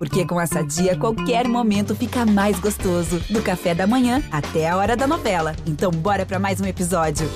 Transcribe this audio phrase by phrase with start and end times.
[0.00, 3.20] Porque com essa dia, qualquer momento fica mais gostoso.
[3.28, 5.54] Do café da manhã até a hora da novela.
[5.66, 7.28] Então, bora para mais um episódio.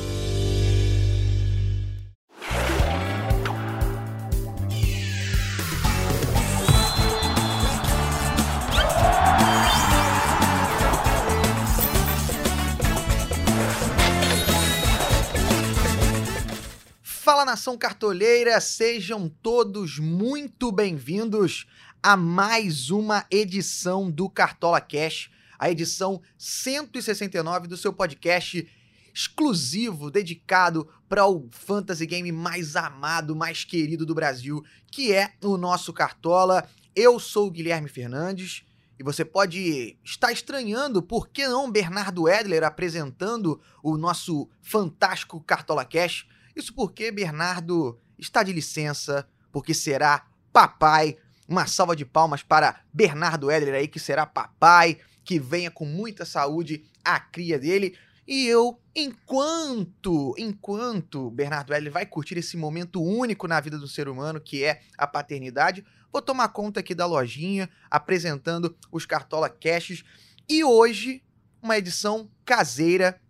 [17.03, 21.67] Fala nação cartoleira, sejam todos muito bem-vindos
[22.05, 28.69] a mais uma edição do Cartola Cash, a edição 169 do seu podcast
[29.15, 34.63] exclusivo, dedicado para o fantasy game mais amado, mais querido do Brasil,
[34.93, 36.69] que é o nosso Cartola.
[36.95, 38.65] Eu sou o Guilherme Fernandes
[38.99, 45.87] e você pode estar estranhando por que não Bernardo Edler apresentando o nosso fantástico Cartola
[45.87, 46.27] Cash.
[46.55, 53.51] Isso porque Bernardo está de licença, porque será papai uma salva de palmas para Bernardo
[53.51, 57.97] Edler aí, que será papai, que venha com muita saúde a cria dele.
[58.27, 64.09] E eu, enquanto, enquanto Bernardo Edler vai curtir esse momento único na vida do ser
[64.09, 70.03] humano, que é a paternidade, vou tomar conta aqui da lojinha, apresentando os Cartola Caches.
[70.49, 71.23] E hoje,
[71.63, 73.21] uma edição caseira.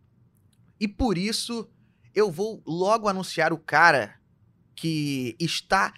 [0.78, 1.68] E por isso,
[2.14, 4.14] eu vou logo anunciar o cara
[4.76, 5.92] que está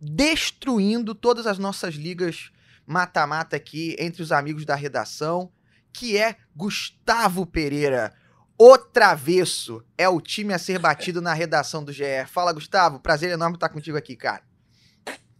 [0.00, 2.50] destruindo todas as nossas ligas
[2.86, 5.52] mata-mata aqui entre os amigos da redação,
[5.92, 8.14] que é Gustavo Pereira.
[8.58, 12.26] O Travesso é o time a ser batido na redação do GE.
[12.26, 12.98] Fala, Gustavo.
[12.98, 14.42] Prazer enorme estar contigo aqui, cara.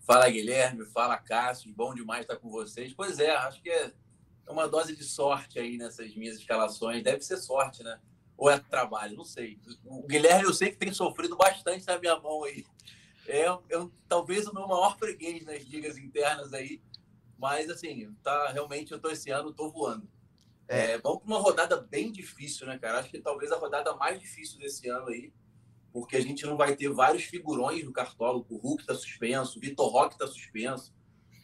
[0.07, 0.85] Fala, Guilherme.
[0.87, 1.73] Fala, Cássio.
[1.75, 2.93] Bom demais estar com vocês.
[2.95, 3.93] Pois é, acho que é
[4.49, 7.03] uma dose de sorte aí nessas minhas escalações.
[7.03, 7.99] Deve ser sorte, né?
[8.37, 9.59] Ou é trabalho, não sei.
[9.85, 12.65] O Guilherme, eu sei que tem sofrido bastante na minha mão aí
[13.29, 16.83] é, é talvez o meu maior freguês nas ligas internas aí.
[17.39, 20.09] Mas, assim, tá, realmente eu tô esse ano, tô voando.
[20.67, 20.93] É.
[20.93, 22.99] é vamos para uma rodada bem difícil, né, cara?
[22.99, 25.33] Acho que talvez a rodada mais difícil desse ano aí,
[25.93, 28.45] porque a gente não vai ter vários figurões no Cartola.
[28.49, 30.93] O Hulk tá suspenso, o Vitor Roque tá suspenso,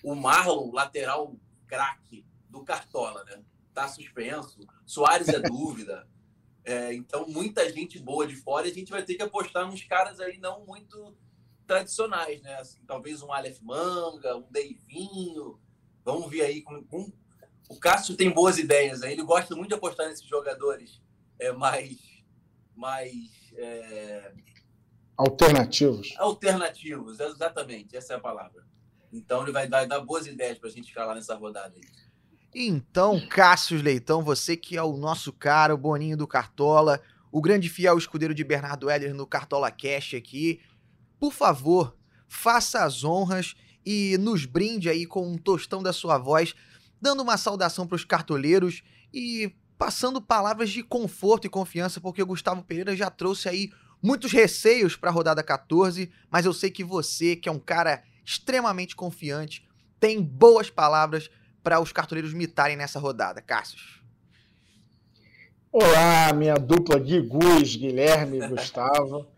[0.03, 3.43] o Marlon, lateral craque do Cartola, né?
[3.73, 4.67] Tá suspenso.
[4.87, 6.09] Soares é dúvida.
[6.65, 9.83] É, então, muita gente boa de fora e a gente vai ter que apostar nos
[9.85, 11.15] caras aí não muito
[11.67, 12.57] tradicionais, né?
[12.57, 15.59] Assim, talvez um Aleph Manga, um Deivinho.
[16.05, 17.13] Vamos ver aí com, com...
[17.69, 21.01] O Cássio tem boas ideias, aí ele gosta muito de apostar nesses jogadores
[21.39, 21.99] é, mais.
[22.77, 23.15] mais
[23.57, 24.33] é...
[25.17, 26.15] Alternativos.
[26.19, 28.65] Alternativos, exatamente, essa é a palavra.
[29.13, 32.05] Então ele vai dar, dar boas ideias para a gente ficar lá nessa rodada aí.
[32.55, 37.01] Então, Cássio Leitão, você que é o nosso cara, o Boninho do Cartola,
[37.33, 40.61] o grande fiel escudeiro de Bernardo Heller no Cartola Cash aqui
[41.19, 41.97] por favor,
[42.29, 43.55] faça as honras
[43.85, 46.55] e nos brinde aí com um tostão da sua voz,
[47.01, 48.83] dando uma saudação para os cartoleiros
[49.13, 53.71] e passando palavras de conforto e confiança, porque o Gustavo Pereira já trouxe aí
[54.03, 58.03] muitos receios para a rodada 14, mas eu sei que você, que é um cara
[58.25, 59.67] extremamente confiante,
[60.01, 61.31] tem boas palavras
[61.63, 63.41] para os cartoleiros mitarem nessa rodada.
[63.41, 64.03] Cassius.
[65.73, 69.27] Olá, minha dupla de Gus, Guilherme e Gustavo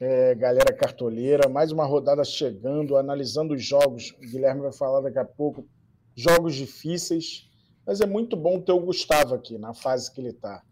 [0.00, 1.48] é, galera cartoleira.
[1.48, 4.12] Mais uma rodada chegando, analisando os jogos.
[4.12, 5.68] O Guilherme vai falar daqui a pouco.
[6.16, 7.48] Jogos difíceis,
[7.86, 10.62] mas é muito bom ter o Gustavo aqui na fase que ele está.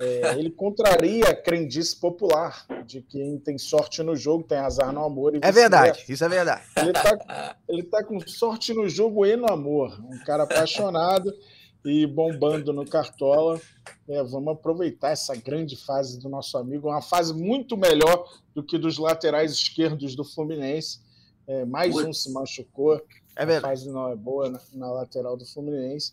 [0.00, 5.04] É, ele contraria a crendice popular de quem tem sorte no jogo tem azar no
[5.04, 5.38] amor.
[5.40, 6.62] é verdade, isso é verdade.
[6.76, 9.98] Ele está ele tá com sorte no jogo e no amor.
[10.00, 11.30] Um cara apaixonado
[11.88, 13.60] e bombando no Cartola.
[14.08, 18.78] É, vamos aproveitar essa grande fase do nosso amigo, uma fase muito melhor do que
[18.78, 21.00] dos laterais esquerdos do Fluminense.
[21.46, 23.00] É, mais um se machucou.
[23.34, 23.64] É verdade.
[23.64, 26.12] A fase não é boa na, na lateral do Fluminense.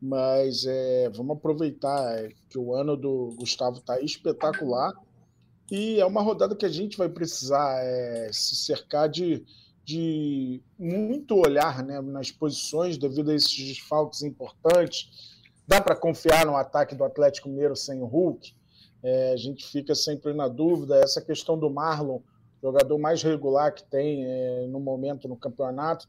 [0.00, 4.92] Mas é, vamos aproveitar é, que o ano do Gustavo está espetacular.
[5.70, 9.44] E é uma rodada que a gente vai precisar é, se cercar de,
[9.84, 15.34] de muito olhar né, nas posições devido a esses desfalques importantes
[15.66, 18.54] Dá para confiar no ataque do Atlético Mineiro sem o Hulk?
[19.02, 20.96] É, a gente fica sempre na dúvida.
[20.96, 22.20] Essa questão do Marlon,
[22.62, 26.06] jogador mais regular que tem é, no momento no campeonato.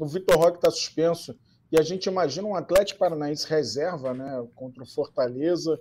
[0.00, 1.38] O Vitor Roque está suspenso.
[1.70, 5.78] E a gente imagina um Atlético Paranaense reserva né, contra o Fortaleza,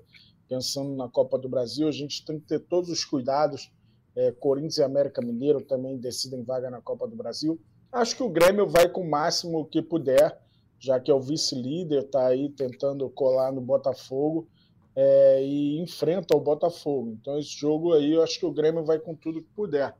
[0.48, 1.88] pensando na Copa do Brasil.
[1.88, 3.72] A gente tem que ter todos os cuidados.
[4.16, 7.60] É, Corinthians e América Mineiro também decidem vaga na Copa do Brasil.
[7.92, 10.40] Acho que o Grêmio vai com o máximo que puder
[10.80, 14.48] já que é o vice-líder, está aí tentando colar no Botafogo
[14.96, 17.18] é, e enfrenta o Botafogo.
[17.20, 19.96] Então, esse jogo aí, eu acho que o Grêmio vai com tudo que puder.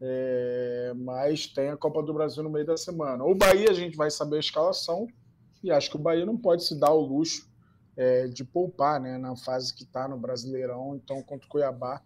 [0.00, 3.24] É, mas tem a Copa do Brasil no meio da semana.
[3.24, 5.06] O Bahia a gente vai saber a escalação
[5.62, 7.48] e acho que o Bahia não pode se dar o luxo
[7.96, 10.96] é, de poupar né, na fase que está no Brasileirão.
[10.96, 12.02] Então, contra o Cuiabá,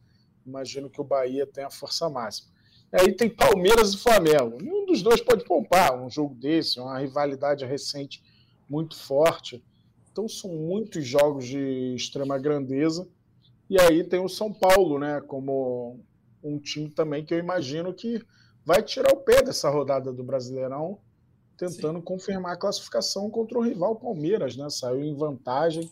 [0.46, 2.50] imagino que o Bahia tem a força máxima.
[2.92, 4.58] Aí tem Palmeiras e Flamengo.
[4.60, 8.22] Nenhum dos dois pode poupar um jogo desse, uma rivalidade recente
[8.68, 9.64] muito forte.
[10.10, 13.08] Então são muitos jogos de extrema grandeza.
[13.68, 16.00] E aí tem o São Paulo, né, como
[16.42, 18.20] um time também que eu imagino que
[18.64, 20.98] vai tirar o pé dessa rodada do Brasileirão,
[21.56, 22.04] tentando Sim.
[22.04, 24.68] confirmar a classificação contra o rival Palmeiras, né?
[24.70, 25.90] Saiu em vantagem,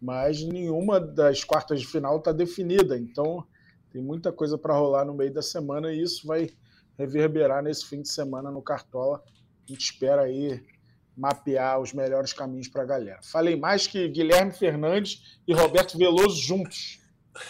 [0.00, 2.98] mas nenhuma das quartas de final está definida.
[2.98, 3.46] Então
[3.98, 6.48] tem muita coisa para rolar no meio da semana e isso vai
[6.96, 9.20] reverberar nesse fim de semana no Cartola.
[9.68, 10.64] A gente espera aí
[11.16, 13.18] mapear os melhores caminhos para a galera.
[13.24, 17.00] Falei mais que Guilherme Fernandes e Roberto Veloso juntos.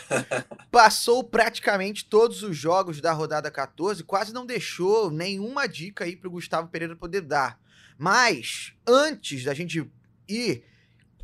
[0.72, 6.28] Passou praticamente todos os jogos da rodada 14, quase não deixou nenhuma dica aí para
[6.28, 7.60] o Gustavo Pereira poder dar.
[7.98, 9.86] Mas antes da gente
[10.26, 10.64] ir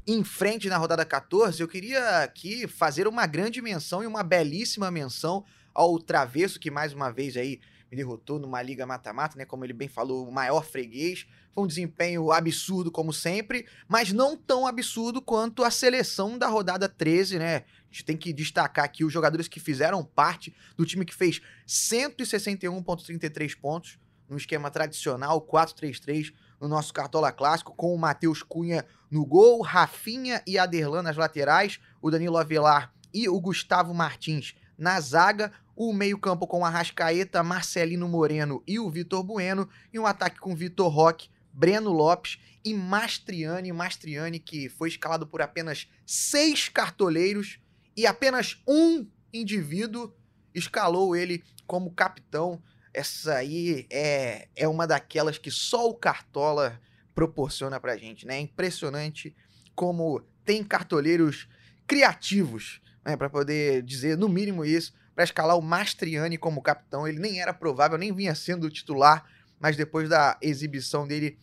[0.07, 4.91] em frente na rodada 14, eu queria aqui fazer uma grande menção e uma belíssima
[4.91, 7.61] menção ao Travesso, que mais uma vez aí
[7.91, 9.45] me derrotou numa liga mata-mata, né?
[9.45, 11.27] Como ele bem falou, o maior freguês.
[11.53, 16.89] Foi um desempenho absurdo, como sempre, mas não tão absurdo quanto a seleção da rodada
[16.89, 17.57] 13, né?
[17.59, 21.41] A gente tem que destacar aqui os jogadores que fizeram parte do time que fez
[21.67, 23.99] 161,33 pontos
[24.29, 30.43] no esquema tradicional 4-3-3 no nosso Cartola Clássico, com o Matheus Cunha no gol, Rafinha
[30.47, 36.47] e Aderlan nas laterais, o Danilo Avelar e o Gustavo Martins na zaga, o meio-campo
[36.47, 41.93] com Arrascaeta, Marcelino Moreno e o Vitor Bueno, e um ataque com Vitor Roque, Breno
[41.93, 43.73] Lopes e Mastriani.
[43.73, 47.61] Mastriani, que foi escalado por apenas seis cartoleiros
[47.97, 50.13] e apenas um indivíduo
[50.55, 52.63] escalou ele como capitão
[52.95, 56.81] essa aí é, é uma daquelas que só o Cartola
[57.15, 58.37] proporciona pra gente, né?
[58.37, 59.35] É impressionante
[59.75, 61.49] como tem cartoleiros
[61.87, 63.17] criativos, né?
[63.17, 67.07] Pra poder dizer, no mínimo, isso, para escalar o Mastriani como capitão.
[67.07, 69.25] Ele nem era provável, nem vinha sendo titular,
[69.59, 71.37] mas depois da exibição dele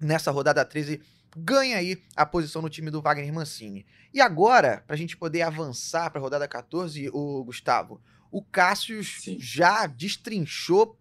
[0.00, 1.00] nessa rodada 13,
[1.36, 3.86] ganha aí a posição no time do Wagner Mancini.
[4.12, 8.00] E agora, pra gente poder avançar pra rodada 14, o Gustavo,
[8.30, 9.00] o Cássio
[9.38, 10.98] já destrinchou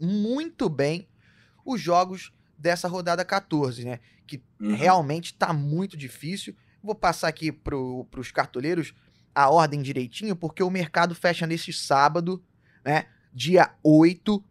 [0.00, 1.08] muito bem
[1.64, 4.00] os jogos dessa rodada 14, né?
[4.26, 4.74] Que uhum.
[4.74, 6.54] realmente está muito difícil.
[6.82, 8.94] Vou passar aqui para os cartoleiros
[9.34, 12.42] a ordem direitinho, porque o mercado fecha neste sábado,
[12.84, 13.06] né?
[13.32, 14.42] Dia 8,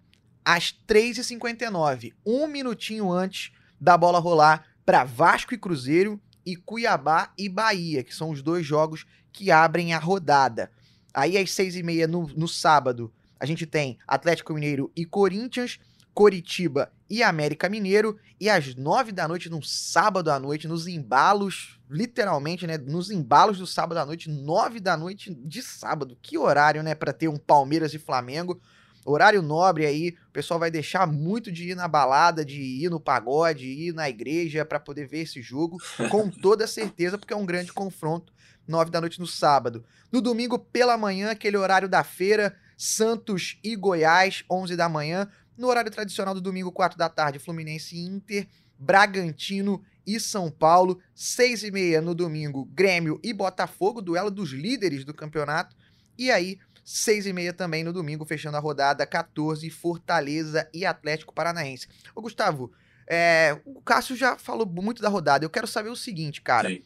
[0.44, 2.14] às 3h59.
[2.26, 8.14] Um minutinho antes da bola rolar para Vasco e Cruzeiro e Cuiabá e Bahia, que
[8.14, 10.72] são os dois jogos que abrem a rodada.
[11.14, 15.80] Aí às seis e meia no, no sábado, a gente tem Atlético Mineiro e Corinthians,
[16.14, 18.18] Coritiba e América Mineiro.
[18.40, 22.78] E às nove da noite, no sábado à noite, nos embalos, literalmente, né?
[22.78, 26.18] Nos embalos do sábado à noite, nove da noite de sábado.
[26.22, 26.96] Que horário, né?
[26.96, 28.60] Para ter um Palmeiras e Flamengo.
[29.06, 33.02] Horário nobre aí, o pessoal vai deixar muito de ir na balada, de ir no
[33.02, 35.78] pagode, ir na igreja para poder ver esse jogo,
[36.10, 38.32] com toda certeza, porque é um grande confronto
[38.68, 39.84] 9 da noite no sábado.
[40.12, 45.28] No domingo, pela manhã, aquele horário da feira, Santos e Goiás, 11 da manhã.
[45.58, 51.00] No horário tradicional do domingo, 4 da tarde, Fluminense e Inter, Bragantino e São Paulo.
[51.14, 55.76] 6 e meia no domingo, Grêmio e Botafogo, duelo dos líderes do campeonato.
[56.18, 61.34] E aí, 6 e meia também no domingo, fechando a rodada, 14, Fortaleza e Atlético
[61.34, 61.88] Paranaense.
[62.16, 62.72] Ô, Gustavo,
[63.08, 65.46] é, o Cássio já falou muito da rodada.
[65.46, 66.70] Eu quero saber o seguinte, cara.
[66.70, 66.84] Sim.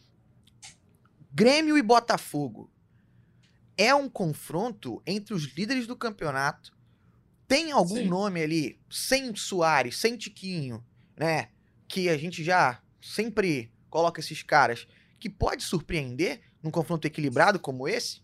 [1.40, 2.68] Grêmio e Botafogo
[3.78, 6.76] é um confronto entre os líderes do campeonato.
[7.48, 8.08] Tem algum Sim.
[8.08, 10.84] nome ali, sem Soares, sem Tiquinho,
[11.16, 11.50] né?
[11.88, 14.88] Que a gente já sempre coloca esses caras,
[15.20, 18.24] que pode surpreender num confronto equilibrado como esse?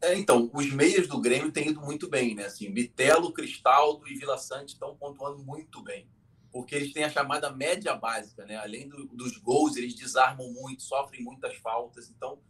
[0.00, 2.44] É, então, os meios do Grêmio têm ido muito bem, né?
[2.44, 6.08] Assim, Bitelo, Cristaldo e Vila Sante estão pontuando muito bem
[6.52, 8.56] porque eles têm a chamada média básica, né?
[8.56, 12.10] Além do, dos gols, eles desarmam muito, sofrem muitas faltas.
[12.10, 12.40] Então,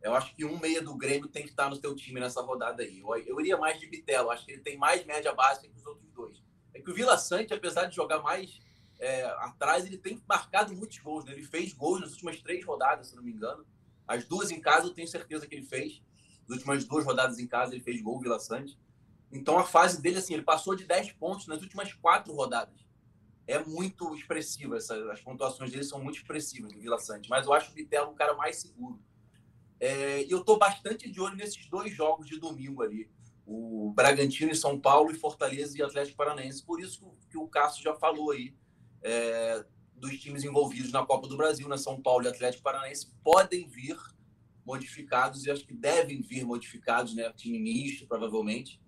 [0.00, 2.82] eu acho que um meia do Grêmio tem que estar no teu time nessa rodada
[2.82, 3.00] aí.
[3.00, 5.84] Eu, eu iria mais de Bitelo, acho que ele tem mais média básica que os
[5.84, 6.40] outros dois.
[6.72, 8.60] É que o Vila Sante, apesar de jogar mais
[9.00, 11.24] é, atrás, ele tem marcado muitos gols.
[11.24, 11.32] Né?
[11.32, 13.66] Ele fez gols nas últimas três rodadas, se não me engano.
[14.06, 16.00] As duas em casa eu tenho certeza que ele fez.
[16.44, 18.78] As últimas duas rodadas em casa ele fez gol, Vila Sante.
[19.32, 22.87] Então a fase dele, assim, ele passou de 10 pontos nas últimas quatro rodadas
[23.48, 24.76] é muito expressiva.
[24.76, 27.30] Essa, as pontuações dele são muito expressivas do Vila Sante.
[27.30, 29.02] Mas eu acho o Bitelo um cara mais seguro.
[29.80, 33.10] É, e eu estou bastante de olho nesses dois jogos de domingo ali.
[33.46, 36.62] o Bragantino e São Paulo, e Fortaleza e Atlético Paranaense.
[36.62, 38.54] Por isso que o Cássio já falou aí
[39.02, 39.64] é,
[39.94, 41.78] dos times envolvidos na Copa do Brasil, né?
[41.78, 43.96] São Paulo e Atlético Paranaense, podem vir
[44.66, 47.32] modificados e acho que devem vir modificados, né?
[47.32, 48.78] Time misto, provavelmente.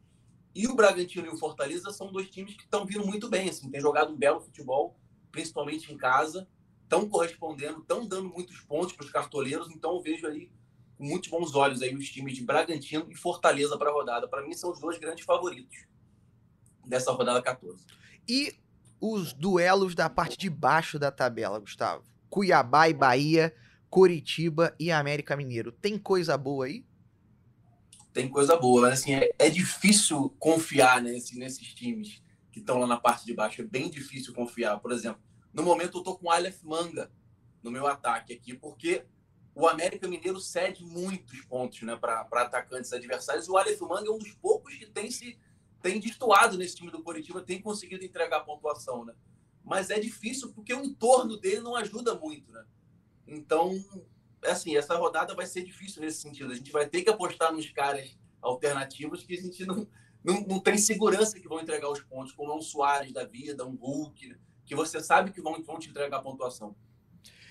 [0.54, 3.70] E o Bragantino e o Fortaleza são dois times que estão vindo muito bem, assim,
[3.70, 4.96] têm jogado um belo futebol,
[5.30, 6.48] principalmente em casa,
[6.82, 10.50] estão correspondendo, estão dando muitos pontos para os cartoleiros, então eu vejo aí
[10.96, 14.28] com muitos bons olhos aí os times de Bragantino e Fortaleza para a rodada.
[14.28, 15.86] Para mim são os dois grandes favoritos
[16.84, 17.86] dessa rodada 14.
[18.28, 18.54] E
[19.00, 22.04] os duelos da parte de baixo da tabela, Gustavo?
[22.28, 23.54] Cuiabá e Bahia,
[23.88, 25.72] Coritiba e América Mineiro.
[25.72, 26.84] Tem coisa boa aí?
[28.12, 32.86] Tem coisa boa, mas assim, é, é difícil confiar nesse, nesses times que estão lá
[32.86, 33.60] na parte de baixo.
[33.60, 34.78] É bem difícil confiar.
[34.80, 35.20] Por exemplo,
[35.52, 37.10] no momento eu tô com o Aleph Manga
[37.62, 39.04] no meu ataque aqui, porque
[39.54, 43.48] o América Mineiro cede muitos pontos né, para atacantes adversários.
[43.48, 45.38] O Aleph Manga é um dos poucos que tem se
[45.82, 49.14] tem destoado nesse time do Coritiba, tem conseguido entregar pontuação, né?
[49.64, 52.64] Mas é difícil porque o entorno dele não ajuda muito, né?
[53.26, 53.82] Então,
[54.44, 56.52] assim, essa rodada vai ser difícil nesse sentido.
[56.52, 59.86] A gente vai ter que apostar nos caras alternativos que a gente não,
[60.24, 63.66] não, não tem segurança que vão entregar os pontos, como é um Soares da vida,
[63.66, 66.74] um Hulk, que você sabe que vão, vão te entregar a pontuação.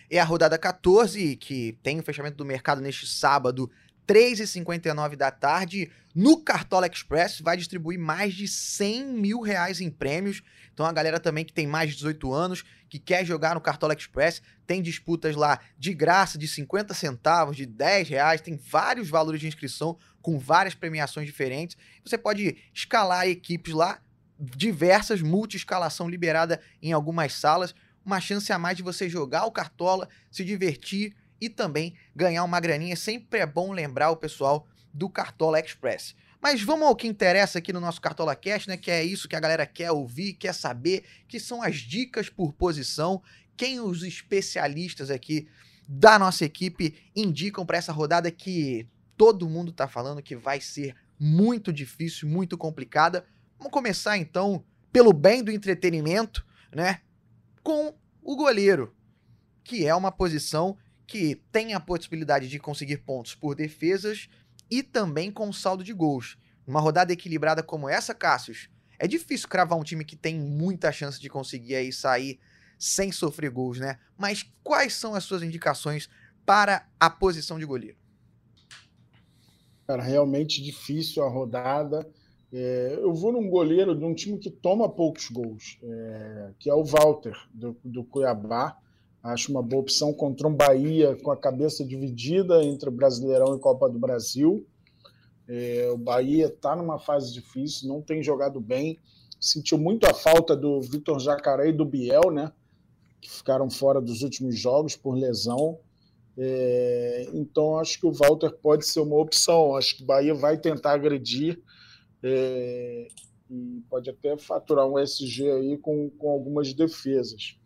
[0.10, 3.70] É a rodada 14, que tem o fechamento do mercado neste sábado,
[4.08, 10.42] 3h59 da tarde, no Cartola Express, vai distribuir mais de 100 mil reais em prêmios.
[10.80, 13.94] Então a galera também que tem mais de 18 anos, que quer jogar no Cartola
[13.94, 19.42] Express, tem disputas lá de graça, de 50 centavos, de 10 reais, tem vários valores
[19.42, 21.76] de inscrição com várias premiações diferentes.
[22.02, 24.00] Você pode escalar equipes lá,
[24.40, 30.08] diversas, multi-escalação liberada em algumas salas, uma chance a mais de você jogar o Cartola,
[30.32, 32.96] se divertir e também ganhar uma graninha.
[32.96, 36.16] Sempre é bom lembrar o pessoal do Cartola Express.
[36.42, 38.78] Mas vamos ao que interessa aqui no nosso Cartola Cash, né?
[38.78, 42.54] Que é isso que a galera quer ouvir, quer saber, que são as dicas por
[42.54, 43.22] posição,
[43.58, 45.50] quem os especialistas aqui
[45.88, 50.96] da nossa equipe indicam para essa rodada que todo mundo tá falando que vai ser
[51.20, 53.26] muito difícil, muito complicada.
[53.58, 57.02] Vamos começar então pelo bem do entretenimento, né?
[57.62, 58.96] Com o goleiro,
[59.64, 64.30] que é uma posição que tem a possibilidade de conseguir pontos por defesas
[64.70, 66.38] e também com saldo de gols.
[66.66, 71.20] Numa rodada equilibrada como essa, Cássius, é difícil cravar um time que tem muita chance
[71.20, 72.40] de conseguir aí sair
[72.78, 74.00] sem sofrer gols, né?
[74.18, 76.10] Mas quais são as suas indicações
[76.46, 77.98] para a posição de goleiro?
[79.88, 82.08] Cara, realmente difícil a rodada.
[82.52, 86.74] É, eu vou num goleiro de um time que toma poucos gols, é, que é
[86.74, 88.78] o Walter, do, do Cuiabá.
[89.22, 93.90] Acho uma boa opção contra um Bahia com a cabeça dividida entre Brasileirão e Copa
[93.90, 94.66] do Brasil.
[95.48, 99.00] É, o Bahia está numa fase difícil, não tem jogado bem.
[99.40, 102.52] Sentiu muito a falta do Vitor Jacaré e do Biel, né?
[103.20, 105.80] Que ficaram fora dos últimos jogos por lesão.
[106.38, 109.76] É, então acho que o Walter pode ser uma opção.
[109.76, 111.62] Acho que o Bahia vai tentar agredir
[112.24, 113.08] é,
[113.50, 117.59] e pode até faturar um SG aí com, com algumas defesas.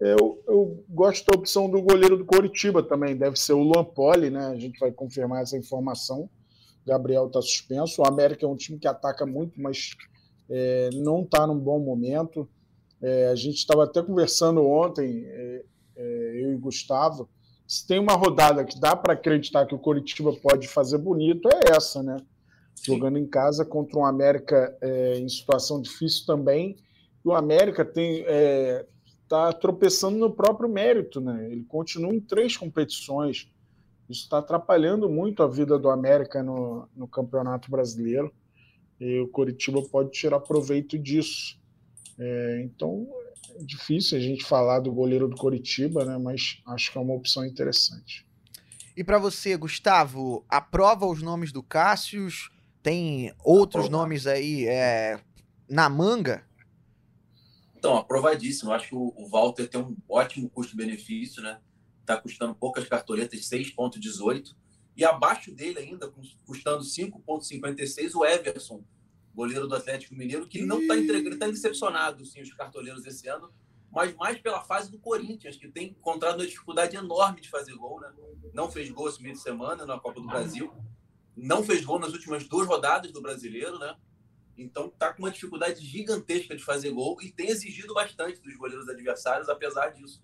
[0.00, 4.28] Eu, eu, gosto da opção do goleiro do Coritiba também, deve ser o Luan Poli,
[4.28, 4.46] né?
[4.46, 6.28] A gente vai confirmar essa informação.
[6.86, 8.02] Gabriel está suspenso.
[8.02, 9.90] O América é um time que ataca muito, mas
[10.50, 12.48] é, não está num bom momento.
[13.00, 15.64] É, a gente estava até conversando ontem, é,
[15.96, 17.28] é, eu e Gustavo.
[17.66, 21.76] Se tem uma rodada que dá para acreditar que o Coritiba pode fazer bonito, é
[21.76, 22.16] essa, né?
[22.74, 22.94] Sim.
[22.94, 26.76] Jogando em casa contra um América é, em situação difícil também.
[27.24, 28.84] O América tem é,
[29.34, 31.48] está tropeçando no próprio mérito, né?
[31.50, 33.50] Ele continua em três competições.
[34.08, 38.32] Isso está atrapalhando muito a vida do América no, no Campeonato Brasileiro.
[39.00, 41.58] E o Coritiba pode tirar proveito disso.
[42.18, 43.08] É, então
[43.56, 46.16] é difícil a gente falar do goleiro do Coritiba, né?
[46.16, 48.24] Mas acho que é uma opção interessante.
[48.96, 52.50] E para você, Gustavo, aprova os nomes do Cássius?
[52.82, 54.04] Tem outros Aprova.
[54.04, 55.18] nomes aí é,
[55.68, 56.44] na manga?
[57.84, 58.72] Então, aprovadíssimo.
[58.72, 61.60] Acho que o Walter tem um ótimo custo-benefício, né?
[62.00, 64.56] Está custando poucas cartoletas, 6,18.
[64.96, 66.10] E abaixo dele ainda,
[66.46, 68.82] custando 5,56, o Everson,
[69.34, 73.52] goleiro do Atlético Mineiro, que não está entregando, está decepcionado sim, os cartoleiros esse ano,
[73.92, 78.00] mas mais pela fase do Corinthians, que tem encontrado uma dificuldade enorme de fazer gol,
[78.00, 78.10] né?
[78.54, 80.72] Não fez gol esse meio de semana na Copa do Brasil,
[81.36, 83.94] não fez gol nas últimas duas rodadas do Brasileiro, né?
[84.56, 88.88] Então tá com uma dificuldade gigantesca de fazer gol e tem exigido bastante dos goleiros
[88.88, 90.22] adversários, apesar disso,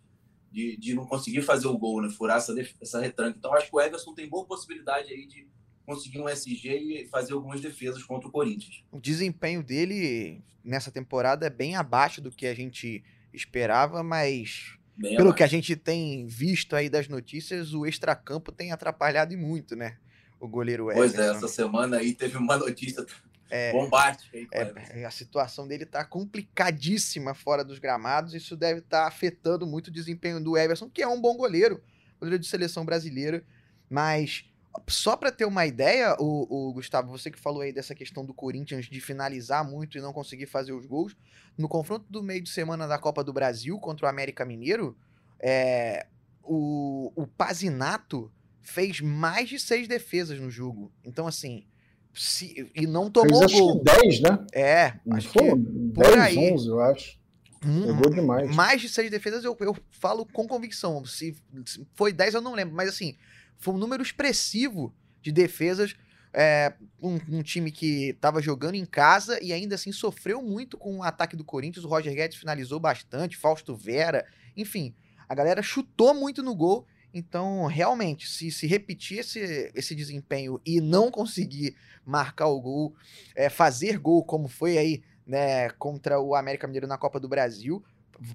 [0.50, 2.08] de, de não conseguir fazer o gol, né?
[2.10, 3.36] Furar essa, essa retranca.
[3.38, 5.48] Então acho que o Everson tem boa possibilidade aí de
[5.84, 8.84] conseguir um SG e fazer algumas defesas contra o Corinthians.
[8.92, 15.16] O desempenho dele nessa temporada é bem abaixo do que a gente esperava, mas bem
[15.16, 15.36] pelo abaixo.
[15.36, 19.98] que a gente tem visto aí das notícias, o extracampo tem atrapalhado e muito, né?
[20.38, 23.04] O goleiro Pois é, essa semana aí teve uma notícia
[23.50, 24.36] é, bombástica.
[24.36, 28.32] Aí, é, a situação dele tá complicadíssima fora dos gramados.
[28.32, 31.82] Isso deve estar tá afetando muito o desempenho do Everson, que é um bom goleiro,
[32.18, 33.44] goleiro de seleção brasileira,
[33.88, 34.44] mas
[34.88, 38.32] só para ter uma ideia, o, o, Gustavo, você que falou aí dessa questão do
[38.32, 41.16] Corinthians de finalizar muito e não conseguir fazer os gols,
[41.58, 44.96] no confronto do meio de semana da Copa do Brasil contra o América Mineiro,
[45.40, 46.06] é,
[46.42, 50.92] o, o Pazinato fez mais de seis defesas no jogo.
[51.04, 51.66] Então, assim,
[52.12, 53.82] se, e não tomou fez, gol.
[53.86, 54.46] Acho que 10, né?
[54.52, 56.52] É, acho foi, que 10, por aí.
[56.52, 57.20] 11, eu acho.
[57.64, 58.54] Hum, demais.
[58.54, 61.04] Mais de seis defesas eu, eu falo com convicção.
[61.04, 61.36] Se,
[61.66, 63.16] se foi 10 eu não lembro, mas assim,
[63.58, 65.94] foi um número expressivo de defesas.
[66.32, 70.98] É, um, um, time que estava jogando em casa e ainda assim sofreu muito com
[70.98, 71.84] o ataque do Corinthians.
[71.84, 74.24] O Roger Guedes finalizou bastante, Fausto Vera,
[74.56, 74.94] enfim,
[75.28, 76.86] a galera chutou muito no gol.
[77.12, 82.94] Então, realmente, se, se repetir esse, esse desempenho e não conseguir marcar o gol,
[83.34, 87.84] é, fazer gol como foi aí né, contra o América Mineiro na Copa do Brasil,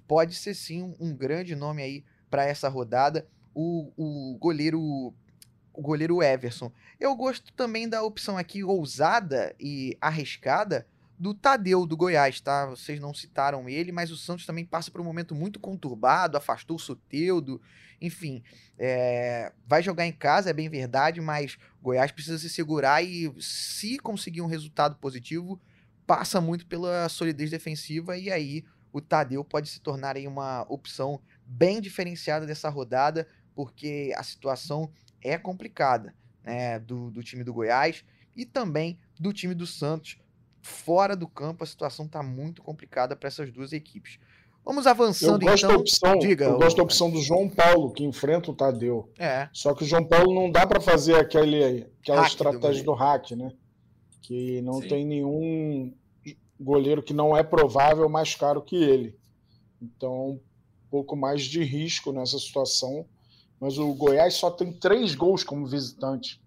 [0.07, 5.13] pode ser sim um, um grande nome aí para essa rodada o, o goleiro
[5.73, 6.71] o goleiro Everson.
[6.97, 12.67] Eu gosto também da opção aqui ousada e arriscada do Tadeu do Goiás, tá?
[12.67, 16.75] Vocês não citaram ele, mas o Santos também passa por um momento muito conturbado, afastou
[16.77, 17.61] o Soteudo,
[18.05, 18.43] enfim,
[18.77, 19.51] é...
[19.67, 24.41] vai jogar em casa, é bem verdade, mas Goiás precisa se segurar e se conseguir
[24.41, 25.59] um resultado positivo,
[26.05, 28.63] passa muito pela solidez defensiva e aí
[28.95, 34.89] o Tadeu pode se tornar aí uma opção bem diferenciada dessa rodada, porque a situação
[35.21, 40.17] é complicada né, do, do time do Goiás e também do time do Santos.
[40.61, 44.17] Fora do campo, a situação está muito complicada para essas duas equipes.
[44.65, 45.75] Vamos avançando eu gosto então.
[45.75, 49.09] Da opção, Diga, eu gosto da opção do João Paulo, que enfrenta o Tadeu.
[49.17, 49.47] É.
[49.53, 52.93] Só que o João Paulo não dá para fazer aquele, aquela hack estratégia do, do,
[52.93, 53.51] hack, né?
[54.21, 54.87] Que não Sim.
[54.87, 55.93] tem nenhum
[56.59, 59.15] goleiro que não é provável mais caro que ele.
[59.79, 60.39] Então, um
[60.89, 63.05] pouco mais de risco nessa situação
[63.59, 66.41] mas o Goiás só tem três gols como visitante.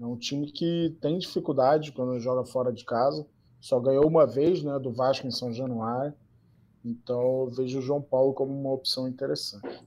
[0.00, 3.26] É um time que tem dificuldade quando joga fora de casa.
[3.60, 6.12] Só ganhou uma vez, né, do Vasco em São Januário.
[6.84, 9.82] Então vejo o João Paulo como uma opção interessante.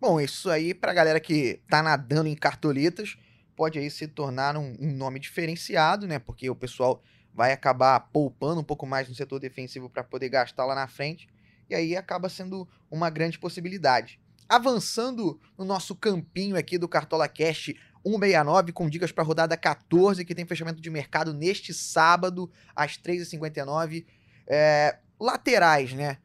[0.00, 3.18] Bom, isso aí para a galera que tá nadando em cartoletas
[3.54, 6.18] pode aí se tornar um, um, nome diferenciado, né?
[6.18, 7.02] Porque o pessoal
[7.34, 11.28] vai acabar poupando um pouco mais no setor defensivo para poder gastar lá na frente
[11.68, 14.18] e aí acaba sendo uma grande possibilidade.
[14.48, 20.34] Avançando no nosso campinho aqui do Cartola Cash 169, com dicas para rodada 14, que
[20.34, 24.06] tem fechamento de mercado neste sábado, às 3h59.
[24.48, 26.16] É, laterais, né?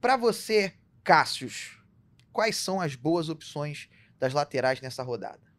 [0.00, 0.72] Para você,
[1.04, 1.78] Cássius,
[2.32, 5.50] quais são as boas opções das laterais nessa rodada?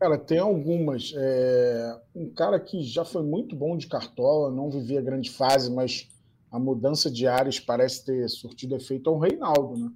[0.00, 1.12] Cara, tem algumas.
[1.14, 2.00] É...
[2.14, 6.08] Um cara que já foi muito bom de cartola, não vivia grande fase, mas
[6.50, 9.92] a mudança de áreas parece ter surtido efeito ao Reinaldo, né?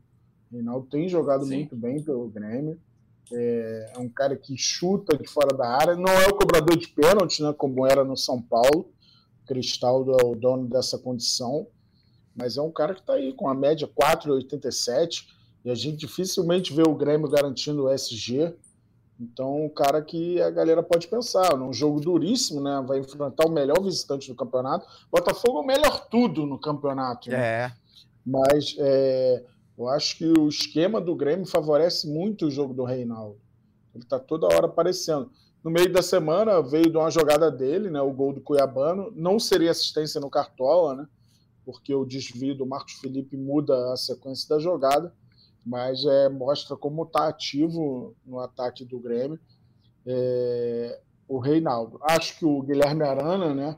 [0.51, 1.57] O Reinaldo tem jogado Sim.
[1.57, 2.81] muito bem pelo Grêmio.
[3.33, 5.97] É, é, um cara que chuta de fora da área.
[5.97, 7.53] Não é o cobrador de pênalti, né?
[7.53, 8.91] Como era no São Paulo.
[9.43, 11.67] O Cristaldo é o dono dessa condição.
[12.37, 15.27] Mas é um cara que está aí com a média 4,87.
[15.65, 18.55] E a gente dificilmente vê o Grêmio garantindo o SG.
[19.19, 22.85] Então, um cara que a galera pode pensar, num jogo duríssimo, né?
[22.87, 24.87] Vai enfrentar o melhor visitante do campeonato.
[25.11, 27.31] Botafogo é o melhor tudo no campeonato.
[27.31, 27.37] Né?
[27.37, 27.73] É.
[28.25, 29.43] Mas é,
[29.79, 33.41] eu acho que o esquema do Grêmio favorece muito o jogo do Reinaldo.
[33.95, 35.31] Ele está toda hora aparecendo.
[35.65, 38.01] No meio da semana veio de uma jogada dele, né?
[38.01, 39.11] O gol do Cuiabano.
[39.17, 41.09] Não seria assistência no Cartola, né?
[41.67, 45.13] Porque o desvio do Marcos Felipe muda a sequência da jogada
[45.67, 49.41] mas é, mostra como está ativo no ataque do Grêmio
[50.07, 51.99] é, o Reinaldo.
[52.03, 53.77] Acho que o Guilherme Arana, né,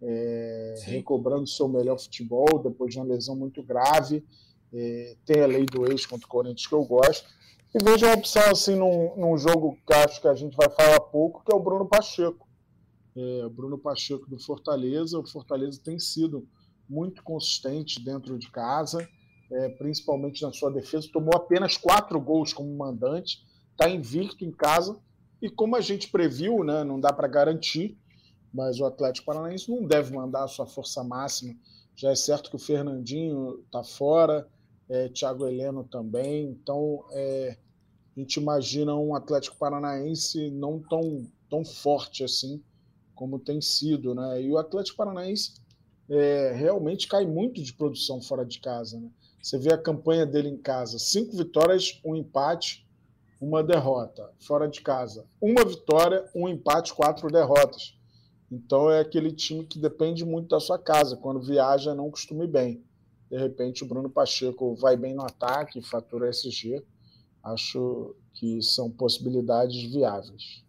[0.00, 4.24] é, recobrando seu melhor futebol depois de uma lesão muito grave,
[4.72, 7.28] é, tem a lei do ex contra o Corinthians que eu gosto.
[7.74, 11.00] E vejo uma opção assim num, num, jogo que acho que a gente vai falar
[11.00, 12.48] pouco, que é o Bruno Pacheco.
[13.14, 15.18] É, o Bruno Pacheco do Fortaleza.
[15.18, 16.48] O Fortaleza tem sido
[16.88, 19.08] muito consistente dentro de casa
[19.50, 24.98] é, principalmente na sua defesa, tomou apenas quatro gols como mandante, está invicto em casa,
[25.40, 27.98] e como a gente previu, né, não dá para garantir,
[28.52, 31.54] mas o Atlético Paranaense não deve mandar a sua força máxima.
[31.94, 34.48] Já é certo que o Fernandinho está fora,
[34.88, 37.56] é, Thiago Heleno também, então é,
[38.16, 42.62] a gente imagina um Atlético Paranaense não tão, tão forte assim
[43.14, 44.42] como tem sido, né?
[44.42, 45.54] E o Atlético Paranaense
[46.08, 49.10] é, realmente cai muito de produção fora de casa, né?
[49.42, 52.86] Você vê a campanha dele em casa: cinco vitórias, um empate,
[53.40, 54.32] uma derrota.
[54.40, 57.96] Fora de casa, uma vitória, um empate, quatro derrotas.
[58.50, 61.16] Então é aquele time que depende muito da sua casa.
[61.16, 62.84] Quando viaja, não costuma ir bem.
[63.30, 66.84] De repente, o Bruno Pacheco vai bem no ataque, fatura SG.
[67.42, 70.64] Acho que são possibilidades viáveis.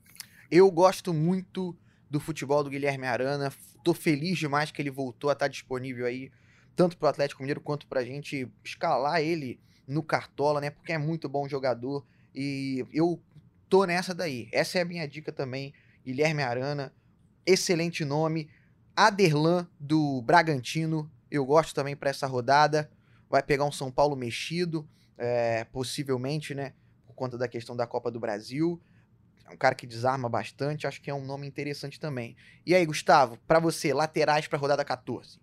[0.49, 1.75] Eu gosto muito
[2.09, 3.51] do futebol do Guilherme Arana.
[3.83, 6.31] Tô feliz demais que ele voltou a estar disponível aí,
[6.75, 10.69] tanto para o Atlético Mineiro quanto para a gente escalar ele no Cartola, né?
[10.69, 13.21] Porque é muito bom jogador e eu
[13.69, 14.49] tô nessa daí.
[14.51, 15.73] Essa é a minha dica também.
[16.05, 16.93] Guilherme Arana,
[17.45, 18.49] excelente nome.
[18.95, 22.89] Aderlan do Bragantino, eu gosto também para essa rodada.
[23.29, 26.73] Vai pegar um São Paulo mexido, é, possivelmente, né?
[27.05, 28.81] Por conta da questão da Copa do Brasil.
[29.47, 32.35] É um cara que desarma bastante, acho que é um nome interessante também.
[32.65, 35.39] E aí, Gustavo, para você, laterais para a rodada 14?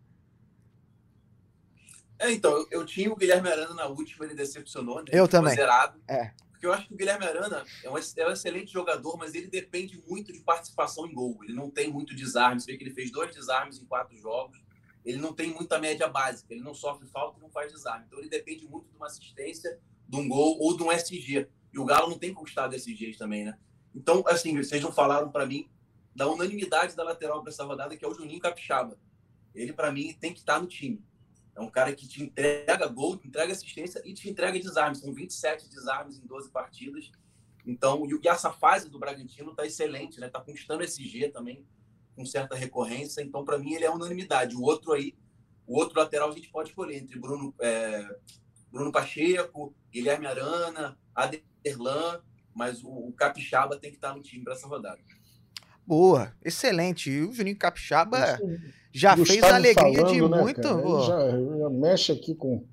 [2.19, 5.11] É, então, eu, eu, tinha o Guilherme Arana na última, ele decepcionou, né?
[5.11, 5.55] Eu também.
[5.55, 6.01] Zerado.
[6.07, 6.33] É.
[6.53, 9.49] Porque eu acho que o Guilherme Arana é um, é um, excelente jogador, mas ele
[9.49, 11.39] depende muito de participação em gol.
[11.43, 12.61] Ele não tem muito desarme.
[12.61, 14.63] Você vê que ele fez dois desarmes em quatro jogos.
[15.05, 16.53] Ele não tem muita média básica.
[16.55, 18.05] Ele não sofre falta e não faz desarme.
[18.07, 21.49] Então ele depende muito de uma assistência, de um gol ou de um SG.
[21.73, 23.59] E o Galo não tem conquistado SGs também, né?
[23.95, 25.69] Então, assim, vocês não falaram para mim
[26.15, 28.99] da unanimidade da lateral para essa rodada, que é o Juninho Capixaba.
[29.55, 31.05] Ele, para mim, tem que estar tá no time.
[31.55, 34.99] É um cara que te entrega gol, te entrega assistência e te entrega desarmes.
[34.99, 37.11] São 27 desarmes em 12 partidas.
[37.65, 40.29] Então, e essa fase do Bragantino está excelente, né?
[40.29, 41.65] Tá conquistando esse G também
[42.17, 43.23] com certa recorrência.
[43.23, 44.57] Então, para mim, ele é unanimidade.
[44.57, 45.17] O outro aí,
[45.67, 48.19] o outro lateral a gente pode escolher entre Bruno, é,
[48.71, 52.23] Bruno Pacheco, Guilherme Arana, Aderlan
[52.55, 54.99] mas o, o Capixaba tem que estar no time para essa rodada.
[55.87, 57.11] Boa, excelente.
[57.11, 58.39] E o Juninho Capixaba
[58.93, 61.07] já Gustavo fez a alegria falando, de né, muito.
[61.07, 62.65] Já, já, mexe aqui com,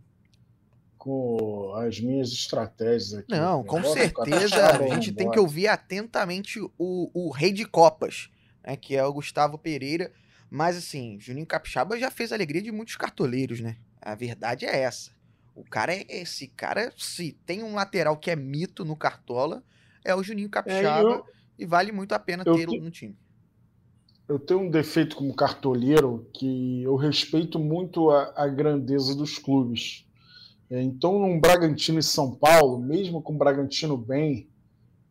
[0.97, 3.31] com as minhas estratégias aqui.
[3.31, 6.71] Não, com certeza a gente tem que ouvir atentamente o,
[7.13, 8.29] o rei de Copas,
[8.63, 10.11] né, que é o Gustavo Pereira.
[10.49, 13.77] Mas assim, Juninho Capixaba já fez a alegria de muitos cartoleiros, né?
[14.01, 15.11] A verdade é essa.
[15.55, 19.63] O cara é esse cara, se tem um lateral que é mito no Cartola,
[20.03, 21.25] é o Juninho Capixaba é, eu,
[21.57, 23.15] e vale muito a pena tê-lo no time.
[24.27, 30.05] Eu tenho um defeito como cartoleiro que eu respeito muito a, a grandeza dos clubes.
[30.69, 34.47] É, então, num Bragantino e São Paulo, mesmo com o Bragantino bem,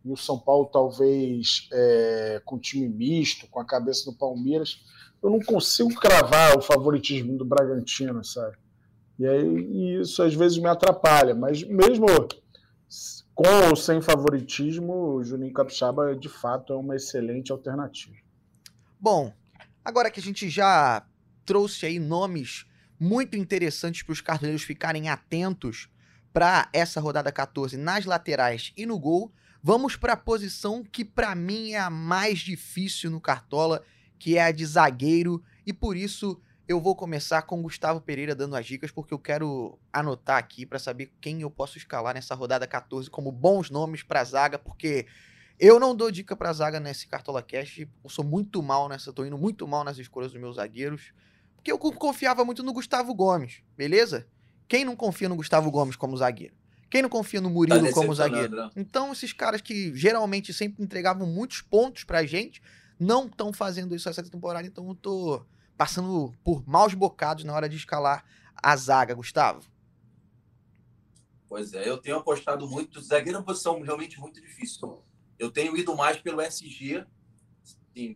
[0.03, 4.81] e o São Paulo talvez é, com time misto, com a cabeça do Palmeiras,
[5.23, 8.57] eu não consigo cravar o favoritismo do Bragantino, sabe?
[9.19, 12.07] E aí isso às vezes me atrapalha, mas mesmo
[13.43, 18.15] com ou sem favoritismo, o Juninho Capixaba de fato é uma excelente alternativa.
[19.01, 19.33] Bom,
[19.83, 21.03] agora que a gente já
[21.47, 22.67] trouxe aí nomes
[23.01, 25.89] muito interessantes para os cartoleiros ficarem atentos
[26.35, 31.35] para essa rodada 14 nas laterais e no gol, vamos para a posição que para
[31.35, 33.83] mim é a mais difícil no Cartola,
[34.19, 36.39] que é a de zagueiro, e por isso
[36.71, 40.79] eu vou começar com Gustavo Pereira dando as dicas, porque eu quero anotar aqui para
[40.79, 45.05] saber quem eu posso escalar nessa rodada 14 como bons nomes para zaga, porque
[45.59, 47.79] eu não dou dica para zaga nesse Cartola Cash.
[47.81, 51.13] Eu sou muito mal nessa, tô indo muito mal nas escolhas dos meus zagueiros,
[51.57, 54.29] porque eu confiava muito no Gustavo Gomes, beleza?
[54.69, 56.55] Quem não confia no Gustavo Gomes como zagueiro?
[56.89, 58.71] Quem não confia no Murilo tá como zagueiro?
[58.77, 62.63] Então, esses caras que geralmente sempre entregavam muitos pontos pra gente,
[62.97, 65.45] não estão fazendo isso essa temporada, então eu tô
[65.81, 68.23] passando por maus bocados na hora de escalar
[68.55, 69.67] a zaga, Gustavo?
[71.49, 73.01] Pois é, eu tenho apostado muito.
[73.01, 75.03] Zagueiro é uma posição realmente muito difícil.
[75.39, 77.07] Eu tenho ido mais pelo SG,
[77.65, 78.15] assim,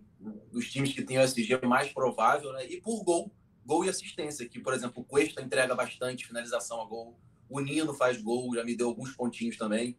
[0.52, 2.66] dos times que tem o SG é mais provável, né?
[2.66, 3.32] E por gol,
[3.64, 7.18] gol e assistência, que, por exemplo, o Cuesta entrega bastante finalização a gol.
[7.48, 9.96] O Nino faz gol, já me deu alguns pontinhos também.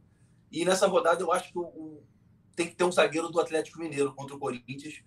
[0.52, 2.04] E nessa rodada eu acho que o, o,
[2.56, 5.02] tem que ter um zagueiro do Atlético Mineiro contra o Corinthians,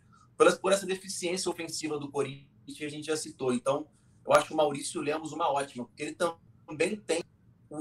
[0.60, 2.48] por, essa deficiência ofensiva do Corinthians
[2.80, 3.52] a gente já citou.
[3.52, 3.86] Então,
[4.24, 7.22] eu acho o Maurício Lemos uma ótima, porque ele também tem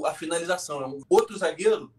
[0.06, 0.84] a finalização.
[0.84, 1.94] É outro zagueiro,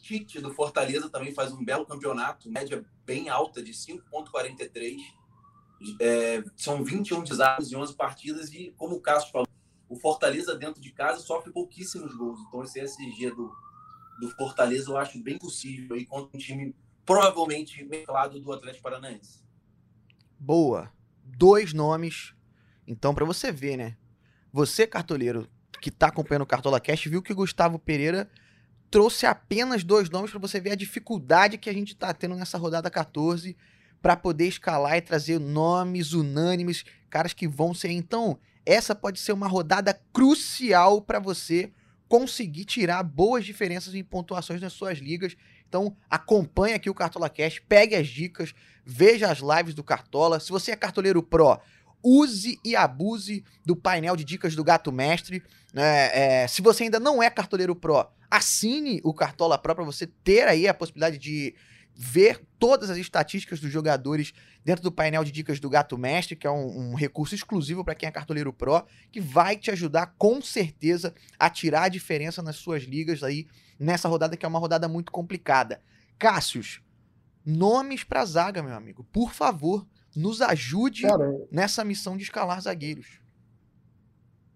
[0.00, 4.98] Tite, do Fortaleza, também faz um belo campeonato, média bem alta de 5,43.
[6.00, 9.48] É, são 21 desarmes em 11 partidas e, como o Cássio falou,
[9.88, 12.38] o Fortaleza dentro de casa sofre pouquíssimos gols.
[12.46, 13.52] Então, esse SG do,
[14.20, 16.74] do Fortaleza eu acho bem possível aí contra um time
[17.04, 19.43] provavelmente mesclado do Atlético Paranaense.
[20.44, 20.92] Boa.
[21.24, 22.34] Dois nomes.
[22.86, 23.96] Então, para você ver, né?
[24.52, 25.48] Você, cartoleiro,
[25.80, 28.30] que tá acompanhando o Cartola Cash, viu que o Gustavo Pereira
[28.90, 32.58] trouxe apenas dois nomes para você ver a dificuldade que a gente está tendo nessa
[32.58, 33.56] rodada 14
[34.02, 37.90] para poder escalar e trazer nomes unânimes, caras que vão ser.
[37.92, 41.72] Então, essa pode ser uma rodada crucial para você
[42.06, 45.34] conseguir tirar boas diferenças em pontuações nas suas ligas.
[45.74, 48.54] Então, acompanhe aqui o Cartola Cash, pegue as dicas,
[48.86, 50.38] veja as lives do Cartola.
[50.38, 51.58] Se você é cartoleiro pro,
[52.00, 55.42] use e abuse do painel de dicas do Gato Mestre.
[55.74, 60.06] É, é, se você ainda não é cartoleiro pro, assine o Cartola Pro para você
[60.06, 61.52] ter aí a possibilidade de
[61.92, 64.32] ver todas as estatísticas dos jogadores
[64.64, 67.96] dentro do painel de dicas do Gato Mestre, que é um, um recurso exclusivo para
[67.96, 72.54] quem é cartoleiro pro, que vai te ajudar com certeza a tirar a diferença nas
[72.54, 75.80] suas ligas aí nessa rodada que é uma rodada muito complicada.
[76.18, 76.80] Cássius,
[77.44, 79.04] nomes para zaga, meu amigo.
[79.12, 83.20] Por favor, nos ajude Cara, nessa missão de escalar zagueiros.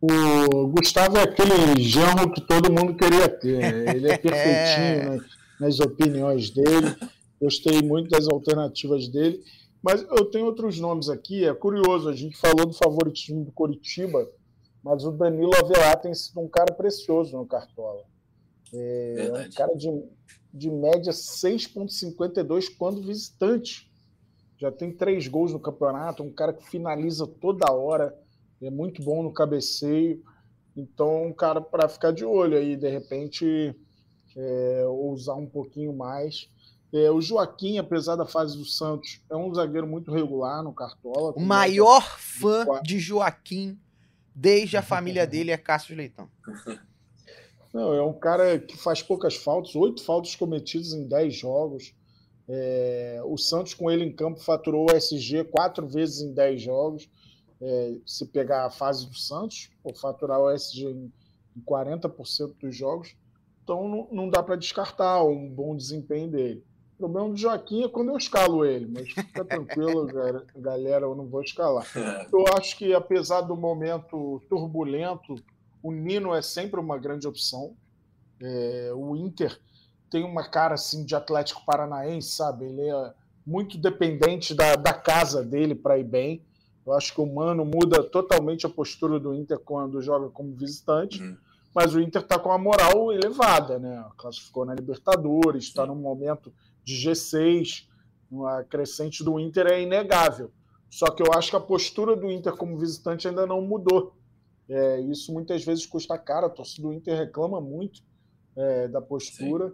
[0.01, 3.59] O Gustavo é aquele genro que todo mundo queria ter.
[3.59, 3.97] Né?
[3.97, 5.21] Ele é perfeitinho é.
[5.59, 6.97] nas opiniões dele.
[7.41, 9.43] Gostei muito das alternativas dele.
[9.83, 11.45] Mas eu tenho outros nomes aqui.
[11.45, 14.29] É curioso, a gente falou do favoritismo do Coritiba,
[14.83, 18.03] mas o Danilo Avelar tem sido um cara precioso no Cartola.
[18.75, 19.89] É, é um cara de,
[20.53, 23.91] de média 6,52 quando visitante.
[24.59, 28.17] Já tem três gols no campeonato, um cara que finaliza toda hora
[28.61, 30.23] é muito bom no cabeceio.
[30.77, 33.75] Então, um cara para ficar de olho aí, de repente,
[34.37, 36.49] é, usar um pouquinho mais.
[36.93, 41.33] É, o Joaquim, apesar da fase do Santos, é um zagueiro muito regular no Cartola.
[41.37, 43.79] O maior fã de Joaquim
[44.35, 46.29] desde a família dele é Cássio Leitão.
[47.79, 51.95] Não, é um cara que faz poucas faltas, oito faltas cometidas em dez jogos.
[52.49, 57.09] É, o Santos, com ele em campo, faturou o SG quatro vezes em dez jogos
[57.63, 61.13] é, se pegar a fase do Santos, ou faturar o SG em,
[61.57, 63.15] em 40% dos jogos,
[63.63, 66.65] então não, não dá para descartar um bom desempenho dele.
[66.95, 70.09] O problema do Joaquim é quando eu escalo ele, mas fica tranquilo,
[70.57, 71.87] galera, eu não vou escalar.
[72.33, 75.37] Eu acho que, apesar do momento turbulento,
[75.89, 77.75] o Nino é sempre uma grande opção.
[78.43, 79.59] É, o Inter
[80.11, 82.67] tem uma cara assim de Atlético Paranaense, sabe?
[82.67, 83.15] Ele é
[83.47, 86.45] muito dependente da, da casa dele para ir bem.
[86.87, 91.23] Eu acho que o Mano muda totalmente a postura do Inter quando joga como visitante,
[91.23, 91.37] uhum.
[91.75, 94.05] mas o Inter está com a moral elevada, né?
[94.19, 96.53] Classificou na Libertadores, está num momento
[96.85, 97.87] de G6,
[98.47, 100.51] a crescente do Inter é inegável.
[100.91, 104.18] Só que eu acho que a postura do Inter como visitante ainda não mudou.
[104.69, 108.03] É, isso muitas vezes custa caro, a torcida do Inter reclama muito
[108.55, 109.73] é, da postura,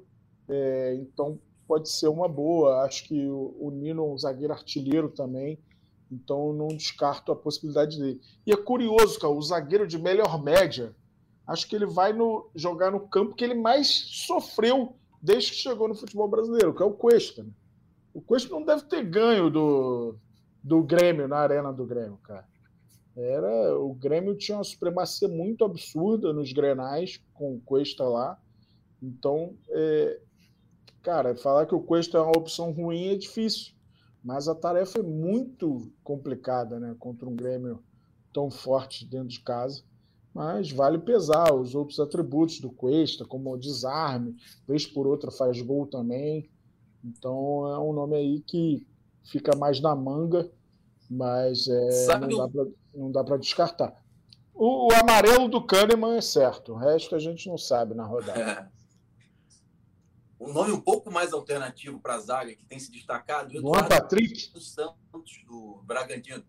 [0.49, 2.83] é, então pode ser uma boa.
[2.85, 5.59] Acho que o, o Nino, um zagueiro artilheiro também,
[6.11, 8.21] então não descarto a possibilidade dele.
[8.47, 10.95] E é curioso, cara, o zagueiro de melhor média,
[11.47, 15.89] acho que ele vai no, jogar no campo que ele mais sofreu desde que chegou
[15.89, 17.43] no futebol brasileiro, que é o Cuesta.
[17.43, 17.51] Né?
[18.13, 20.17] O Cuesta não deve ter ganho do,
[20.63, 22.47] do Grêmio na arena do Grêmio, cara.
[23.17, 28.41] Era, o Grêmio tinha uma supremacia muito absurda nos grenais com o Cuesta lá.
[29.01, 30.21] Então, é,
[31.03, 33.73] cara, falar que o Cuesta é uma opção ruim é difícil.
[34.23, 36.97] Mas a tarefa é muito complicada, né?
[36.99, 37.83] Contra um Grêmio
[38.33, 39.83] tão forte dentro de casa.
[40.33, 44.35] Mas vale pesar os outros atributos do Cuesta, como o desarme,
[44.67, 46.51] vez por outra faz gol também.
[47.05, 48.85] Então é um nome aí que
[49.23, 50.51] fica mais na manga,
[51.09, 52.67] mas é, não dá para
[53.41, 54.03] descartar.
[54.55, 58.71] O, o, amarelo do Kahneman é certo, o resto a gente não sabe na rodada.
[60.39, 63.53] um nome um pouco mais alternativo para a zaga que tem se destacado.
[63.53, 64.53] O Eduardo Patrick.
[64.61, 66.45] Santos, do Bragantino.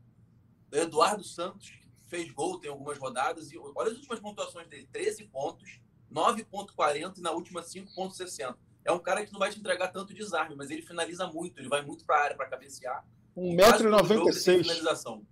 [0.71, 1.71] O Eduardo Santos
[2.07, 5.79] fez gol, tem algumas rodadas, e olha as últimas pontuações dele: 13 pontos,
[6.11, 8.55] 9,40 e na última 5,60.
[8.83, 11.69] É um cara que não vai te entregar tanto desarme, mas ele finaliza muito, ele
[11.69, 13.03] vai muito para a área para cabecear.
[13.35, 15.25] 1,96m.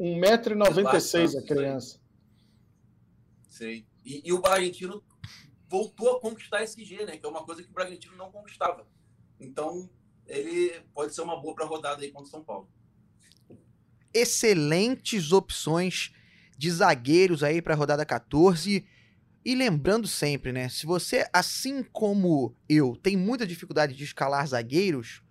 [0.00, 2.00] 1,96m a criança.
[3.48, 3.86] Sei.
[4.04, 5.02] E, e o Bragantino
[5.68, 7.16] voltou a conquistar esse G, né?
[7.16, 8.86] Que é uma coisa que o Bragantino não conquistava.
[9.38, 9.88] Então,
[10.26, 12.68] ele pode ser uma boa para a rodada aí contra o São Paulo.
[14.12, 16.12] Excelentes opções
[16.56, 18.86] de zagueiros aí para a rodada 14.
[19.44, 20.68] E lembrando sempre, né?
[20.68, 25.22] Se você, assim como eu, tem muita dificuldade de escalar zagueiros,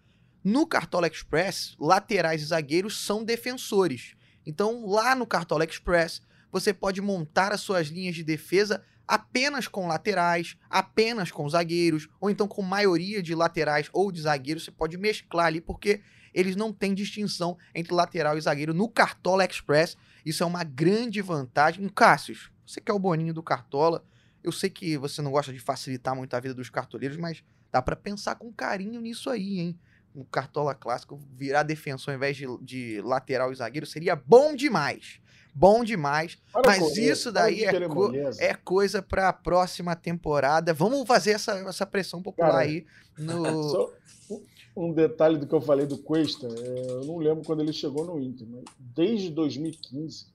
[0.44, 4.14] no Cartola Express, laterais e zagueiros são defensores.
[4.46, 9.88] Então, lá no Cartola Express, você pode montar as suas linhas de defesa apenas com
[9.88, 14.98] laterais, apenas com zagueiros, ou então com maioria de laterais ou de zagueiros, você pode
[14.98, 16.02] mesclar ali, porque
[16.34, 19.96] eles não têm distinção entre lateral e zagueiro no Cartola Express.
[20.26, 21.88] Isso é uma grande vantagem.
[21.90, 24.04] Cássio, você que é o boninho do Cartola,
[24.44, 27.82] Eu sei que você não gosta de facilitar muito a vida dos cartoleiros, mas dá
[27.82, 29.80] para pensar com carinho nisso aí, hein?
[30.14, 35.20] No Cartola Clássico, virar defensor ao invés de, de lateral e zagueiro seria bom demais.
[35.56, 36.38] Bom demais.
[36.52, 40.74] Para mas correr, isso daí é, co- é coisa para a próxima temporada.
[40.74, 42.86] Vamos fazer essa, essa pressão popular Cara, aí
[43.18, 43.64] no.
[43.70, 43.92] Só
[44.30, 44.44] um-
[44.76, 48.04] um detalhe do que eu falei do Cuesta, é, eu não lembro quando ele chegou
[48.06, 50.26] no Inter, mas desde 2015,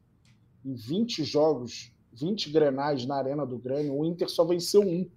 [0.65, 5.09] em 20 jogos, 20 grenais na Arena do Grêmio, o Inter só venceu um.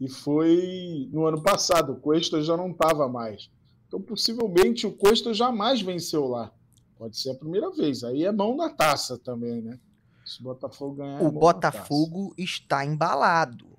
[0.00, 3.50] E foi no ano passado, o Cuesta já não estava mais.
[3.88, 6.52] Então, possivelmente, o Cuesta jamais venceu lá.
[6.96, 8.04] Pode ser a primeira vez.
[8.04, 9.80] Aí é mão na taça também, né?
[10.24, 11.20] Se o Botafogo ganhar.
[11.20, 13.78] é O na Botafogo está embalado.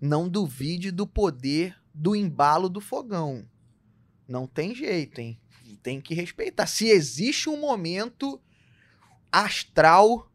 [0.00, 3.44] Não duvide do poder do embalo do fogão.
[4.28, 5.38] Não tem jeito, hein?
[5.82, 6.66] Tem que respeitar.
[6.66, 8.40] Se existe um momento
[9.30, 10.30] astral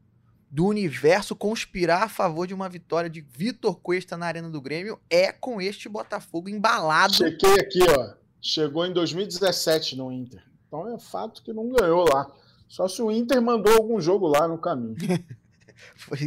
[0.50, 5.00] do universo conspirar a favor de uma vitória de Vitor Cuesta na Arena do Grêmio,
[5.10, 7.14] é com este Botafogo embalado.
[7.14, 8.17] Chequei aqui, ó.
[8.42, 10.44] Chegou em 2017 no Inter.
[10.68, 12.32] Então é fato que não ganhou lá.
[12.68, 14.96] Só se o Inter mandou algum jogo lá no caminho.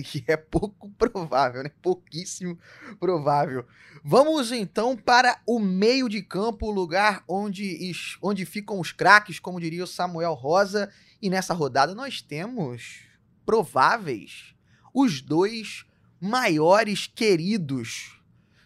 [0.05, 1.73] Que é pouco provável, né?
[1.83, 2.57] Pouquíssimo
[3.01, 3.67] provável.
[4.05, 7.93] Vamos então para o meio de campo, o lugar onde,
[8.23, 10.89] onde ficam os craques, como diria o Samuel Rosa.
[11.21, 13.01] E nessa rodada nós temos
[13.45, 14.55] prováveis
[14.95, 15.85] os dois
[16.21, 18.21] maiores queridos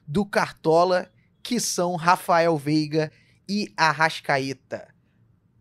[0.07, 1.11] do Cartola,
[1.42, 3.11] que são Rafael Veiga
[3.76, 4.94] Arrascaeta.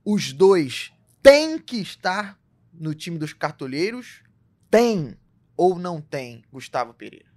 [0.05, 0.91] Os dois
[1.21, 2.39] têm que estar
[2.73, 4.23] no time dos cartoleiros?
[4.69, 5.17] Tem
[5.55, 7.31] ou não tem, Gustavo Pereira?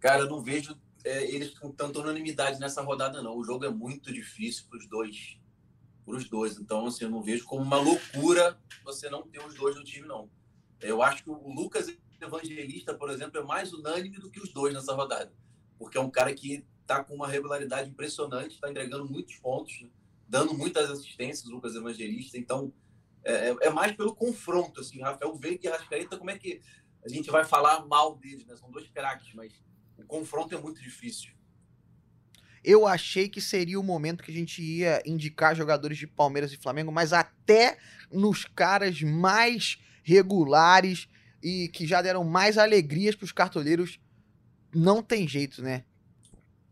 [0.00, 3.36] Cara, eu não vejo é, eles com tanta unanimidade nessa rodada, não.
[3.36, 5.38] O jogo é muito difícil para os dois.
[6.04, 6.58] Para os dois.
[6.58, 10.06] Então, assim, eu não vejo como uma loucura você não ter os dois no time,
[10.06, 10.30] não.
[10.80, 11.86] Eu acho que o Lucas
[12.20, 15.32] Evangelista, por exemplo, é mais unânime do que os dois nessa rodada.
[15.78, 19.88] Porque é um cara que tá com uma regularidade impressionante, está entregando muitos pontos, né?
[20.28, 22.38] dando muitas assistências, Lucas Evangelista.
[22.38, 22.72] Então,
[23.22, 25.00] é, é- é mais pelo confronto, assim.
[25.00, 26.60] Rafael Veiga e Rascaeta, como é que
[27.04, 28.56] a gente vai falar mal deles, né?
[28.56, 29.52] São dois craques, mas
[29.98, 31.32] o confronto é muito difícil.
[32.62, 36.56] Eu achei que seria o momento que a gente ia indicar jogadores de Palmeiras e
[36.56, 37.78] Flamengo, mas até
[38.10, 41.06] nos caras mais regulares
[41.42, 44.00] e que já deram mais alegrias para os cartoleiros,
[44.74, 45.84] não tem jeito, né?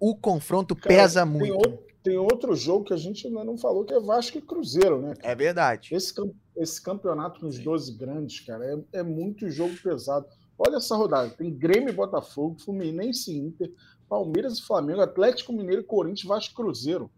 [0.05, 1.55] O confronto Cara, pesa tem muito.
[1.55, 5.01] outro- Tem outro jogo que a gente ainda não falou, que é Vasco e Cruzeiro,
[5.01, 5.15] né?
[5.23, 5.95] É verdade.
[5.95, 6.13] Esse,
[6.57, 10.27] esse campeonato com os 12 grandes, cara, é, é muito jogo pesado.
[10.59, 13.73] Olha essa rodada: tem Grêmio e Botafogo, Fluminense e Inter,
[14.09, 17.09] Palmeiras e Flamengo, Atlético Mineiro e Corinthians, Vasco e Cruzeiro.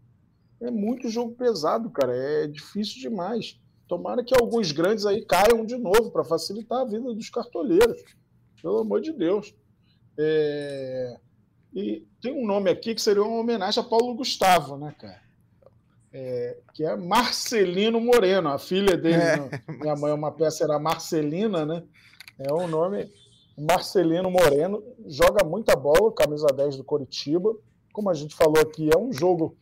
[0.61, 2.15] É muito jogo pesado, cara.
[2.15, 3.59] É difícil demais.
[3.87, 8.03] Tomara que alguns grandes aí caiam de novo para facilitar a vida dos cartoleiros.
[8.61, 9.55] Pelo amor de Deus.
[10.17, 11.17] É,
[11.75, 15.21] E tem um nome aqui que seria uma homenagem a Paulo Gustavo, né, cara?
[16.13, 19.21] É, que é Marcelino Moreno, a filha dele.
[19.21, 19.37] É.
[19.37, 19.49] né?
[19.67, 21.83] Minha mãe é uma peça, era Marcelina, né?
[22.39, 23.11] É o nome
[23.57, 24.81] Marcelino Moreno.
[25.05, 27.53] Joga muita bola, camisa 10 do Coritiba.
[27.91, 29.57] Como a gente falou aqui, é um jogo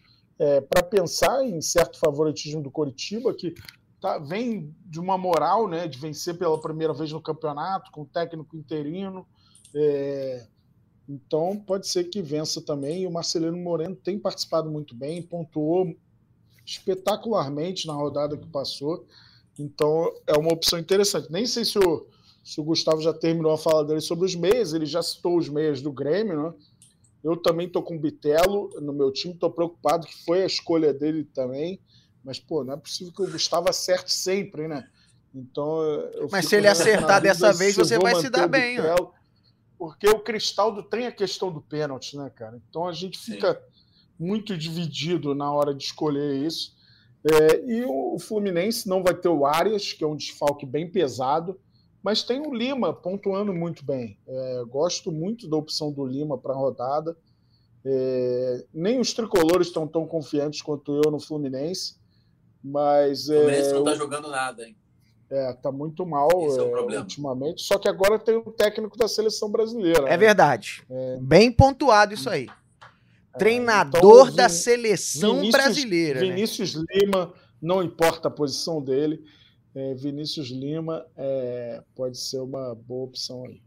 [0.69, 3.53] para pensar em certo favoritismo do Coritiba, que
[4.01, 8.05] tá, vem de uma moral né, de vencer pela primeira vez no campeonato, com o
[8.05, 9.25] técnico interino.
[9.75, 10.45] É,
[11.07, 13.03] então pode ser que vença também.
[13.03, 15.95] E o Marcelino Moreno tem participado muito bem, pontuou
[16.65, 19.05] espetacularmente na rodada que passou.
[19.59, 21.31] Então é uma opção interessante.
[21.31, 22.07] Nem sei se o,
[22.43, 25.49] se o Gustavo já terminou a fala dele sobre os meias, ele já citou os
[25.49, 26.53] meias do Grêmio, né?
[27.23, 30.93] Eu também estou com o Bitelo no meu time, estou preocupado que foi a escolha
[30.93, 31.79] dele também.
[32.23, 34.87] Mas, pô, não é possível que o Gustavo acerte sempre, né?
[35.33, 35.79] Então,
[36.29, 39.11] Mas se ele acertar dessa vez, você vai se dar bem, ó.
[39.85, 42.57] Porque o Cristaldo tem a questão do pênalti, né, cara?
[42.69, 43.33] Então a gente Sim.
[43.33, 43.61] fica
[44.17, 46.73] muito dividido na hora de escolher isso.
[47.29, 51.59] É, e o Fluminense não vai ter o Arias, que é um desfalque bem pesado,
[52.01, 54.17] mas tem o Lima pontuando muito bem.
[54.25, 57.17] É, gosto muito da opção do Lima para a rodada.
[57.85, 61.97] É, nem os tricolores estão tão confiantes quanto eu no Fluminense,
[62.63, 64.77] mas O Fluminense é, não tá o- jogando nada, hein?
[65.29, 67.61] É, tá muito mal é é, ultimamente.
[67.61, 70.07] Só que agora tem o técnico da seleção brasileira.
[70.07, 70.17] É né?
[70.17, 70.83] verdade.
[71.21, 72.47] Bem pontuado isso aí.
[73.33, 76.19] É, Treinador então, da seleção Vinícius- brasileira.
[76.21, 76.27] né?
[76.27, 79.23] Vinícius Lima, não importa a posição dele,
[79.73, 83.61] é, Vinícius Lima é, pode ser uma boa opção aí.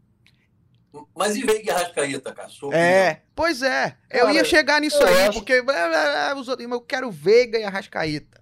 [1.15, 2.49] Mas e Veiga e Arrascaeta, cara?
[2.73, 3.97] É, pois é.
[4.09, 5.57] Eu Cara, ia chegar nisso eu aí, acho- porque é,
[6.29, 8.41] é, os outros- eu quero Veiga e Arrascaíta.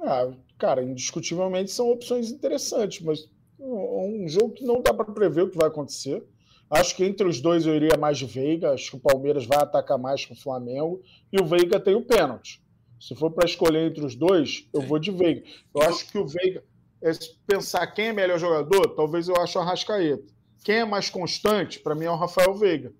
[0.00, 0.28] Ah,
[0.60, 5.50] cara, indiscutivelmente são opções interessantes, mas um um jogo que não dá para prever o
[5.50, 6.22] que vai acontecer.
[6.70, 8.72] Acho que entre os dois eu iria mais de Veiga.
[8.72, 11.02] Acho que o Palmeiras vai atacar mais com o Flamengo.
[11.32, 12.62] E o Veiga tem o pênalti.
[13.00, 14.86] Se for para escolher entre os dois, eu Sim.
[14.86, 15.42] vou de Veiga.
[15.74, 16.62] Eu acho que o Veiga,
[17.02, 17.10] é,
[17.46, 20.32] pensar quem é melhor jogador, talvez eu ache o Arrascaeta.
[20.62, 22.92] Quem é mais constante, para mim, é o Rafael Veiga.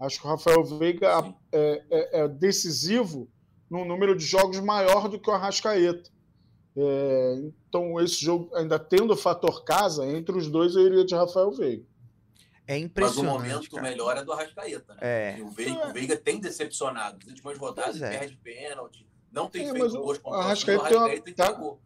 [0.00, 3.28] Acho que o Rafael Veiga é, é, é, decisivo
[3.68, 6.08] num número de jogos maior do que o Arrascaeta.
[6.80, 7.34] É,
[7.66, 11.50] então, esse jogo, ainda tendo o fator casa, entre os dois eu iria de Rafael
[11.50, 11.84] Veiga.
[12.68, 13.24] É impressionante.
[13.24, 13.82] Mas o momento cara.
[13.82, 15.00] melhor é do Arrascaeta, né?
[15.00, 15.42] É.
[15.42, 17.18] O Veiga, o Veiga tem decepcionado.
[17.18, 18.18] Nas últimas rodadas, é.
[18.18, 21.76] perde pênalti, não tem é, feito gols o Arrascaeta, o Arrascaeta tá,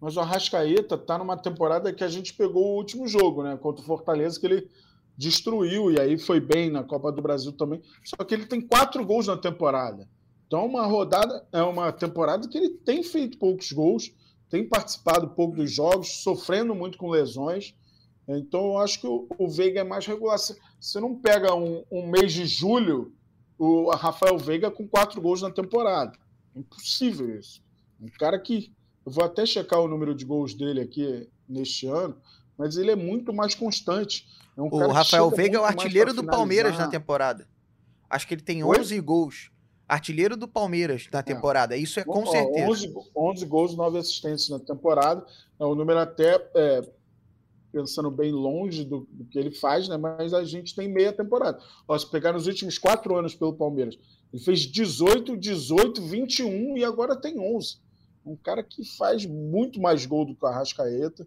[0.00, 3.56] Mas o Arrascaeta tá numa temporada que a gente pegou o último jogo, né?
[3.56, 4.70] Contra o Fortaleza, que ele
[5.16, 7.82] destruiu, e aí foi bem na Copa do Brasil também.
[8.04, 10.08] Só que ele tem quatro gols na temporada.
[10.46, 14.12] Então, uma rodada, é uma temporada que ele tem feito poucos gols,
[14.48, 17.74] tem participado pouco dos jogos, sofrendo muito com lesões.
[18.28, 20.38] Então, eu acho que o, o Veiga é mais regular.
[20.38, 23.12] Você não pega um, um, mês de julho,
[23.58, 26.12] o Rafael Veiga com quatro gols na temporada.
[26.54, 27.60] Impossível isso.
[28.00, 28.72] Um cara que.
[29.04, 32.16] Eu vou até checar o número de gols dele aqui neste ano,
[32.58, 34.26] mas ele é muito mais constante.
[34.56, 37.46] É um o Rafael Veiga é o artilheiro do Palmeiras na temporada.
[38.10, 39.00] Acho que ele tem 11 Oi?
[39.00, 39.50] gols.
[39.88, 41.22] Artilheiro do Palmeiras na é.
[41.22, 41.76] temporada.
[41.76, 41.78] É.
[41.78, 42.70] Isso é com Bom, certeza.
[42.70, 45.24] 11, 11 gols, 9 assistências na temporada.
[45.58, 46.82] É um número até é,
[47.72, 49.96] pensando bem longe do, do, que ele faz, né?
[49.96, 51.60] Mas a gente tem meia temporada.
[51.86, 53.98] Ó, se pegar nos últimos quatro anos pelo Palmeiras,
[54.32, 57.78] ele fez 18, 18, 21 e agora tem 11.
[58.24, 61.26] Um cara que faz muito mais gol do que o Arrascaeta,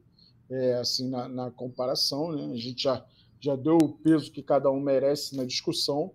[0.50, 2.54] é, assim, na, na comparação, né?
[2.54, 3.06] A gente já
[3.40, 6.12] já deu o peso que cada um merece na discussão,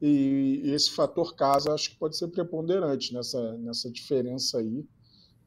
[0.00, 4.84] e, esse fator casa acho que pode ser preponderante nessa, nessa diferença aí.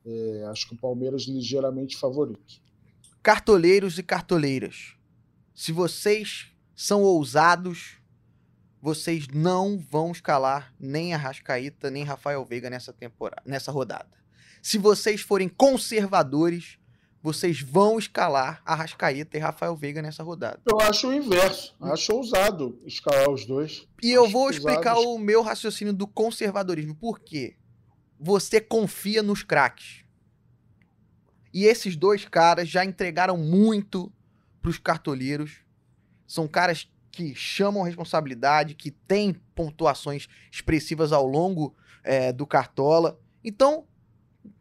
[0.05, 2.61] É, acho que o Palmeiras ligeiramente favorito.
[3.21, 4.95] Cartoleiros e cartoleiras,
[5.53, 7.97] se vocês são ousados,
[8.81, 14.17] vocês não vão escalar nem a Rascaíta nem Rafael Veiga nessa temporada, nessa rodada.
[14.61, 16.78] Se vocês forem conservadores,
[17.21, 20.59] vocês vão escalar Arrascaeta e Rafael Veiga nessa rodada.
[20.65, 21.75] Eu acho o inverso.
[21.81, 23.87] Acho ousado escalar os dois.
[24.01, 26.95] E eu vou explicar o meu raciocínio do conservadorismo.
[26.95, 27.57] Por quê?
[28.19, 30.03] Você confia nos craques.
[31.53, 34.11] E esses dois caras já entregaram muito
[34.61, 35.61] para os cartoleiros.
[36.27, 43.19] São caras que chamam responsabilidade, que têm pontuações expressivas ao longo é, do Cartola.
[43.43, 43.85] Então,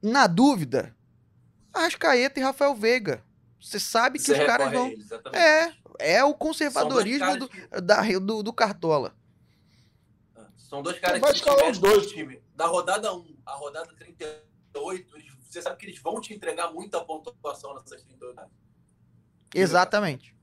[0.03, 0.97] na dúvida,
[1.79, 3.25] Arrascaeta e Rafael Veiga.
[3.61, 4.93] Você sabe que Você os caras vão.
[5.33, 7.81] É, é o conservadorismo do, que...
[7.81, 9.17] da, do, do, Cartola.
[10.37, 12.07] Ah, são dois caras que escalar os dois.
[12.07, 12.41] Time.
[12.55, 17.75] Da rodada 1 a rodada 38, você sabe que eles vão te entregar muita pontuação
[17.75, 18.43] nessas 38.
[19.55, 20.37] Exatamente.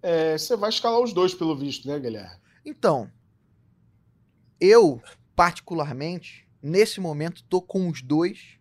[0.00, 2.40] É, você vai escalar os dois, pelo visto, né, Guilherme?
[2.64, 3.10] Então,
[4.60, 5.02] eu,
[5.34, 8.57] particularmente, nesse momento, tô com os dois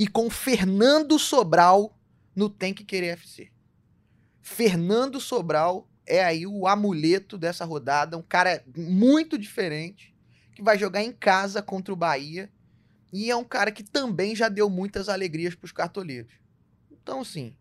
[0.00, 1.94] e com Fernando Sobral
[2.34, 3.52] no Tem que Querer FC.
[4.40, 10.16] Fernando Sobral é aí o amuleto dessa rodada, um cara muito diferente,
[10.54, 12.50] que vai jogar em casa contra o Bahia
[13.12, 16.32] e é um cara que também já deu muitas alegrias para os cartoleiros.
[16.90, 17.54] Então, assim,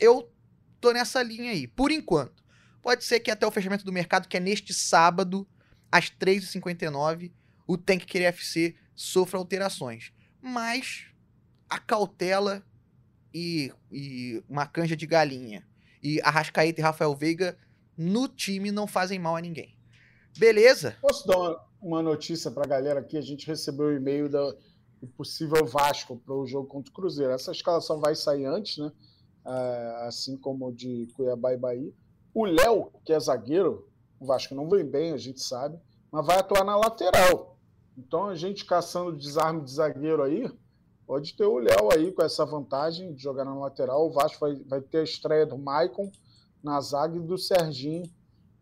[0.00, 0.32] eu
[0.80, 2.42] tô nessa linha aí, por enquanto.
[2.80, 5.46] Pode ser que até o fechamento do mercado, que é neste sábado,
[5.92, 7.30] às 3h59,
[7.66, 10.14] o Tem que Querer FC sofra alterações.
[10.40, 11.12] Mas
[11.74, 12.62] a cautela
[13.34, 15.66] e, e uma canja de galinha.
[16.00, 17.58] E Arrascaeta e Rafael Veiga
[17.96, 19.76] no time não fazem mal a ninguém.
[20.38, 20.96] Beleza?
[21.00, 23.16] Posso dar uma notícia para a galera aqui?
[23.16, 24.56] A gente recebeu o um e-mail do
[25.16, 27.32] possível Vasco para o jogo contra o Cruzeiro.
[27.32, 28.92] Essa escalação vai sair antes, né?
[29.44, 31.92] É, assim como de Cuiabá e Bahia.
[32.32, 35.78] O Léo, que é zagueiro, o Vasco não vem bem, a gente sabe,
[36.10, 37.58] mas vai atuar na lateral.
[37.96, 40.48] Então a gente caçando desarme de zagueiro aí,
[41.06, 44.06] pode ter o Léo aí com essa vantagem de jogar na lateral.
[44.06, 46.10] O Vasco vai, vai ter a estreia do Maicon
[46.62, 48.04] na zaga e do Serginho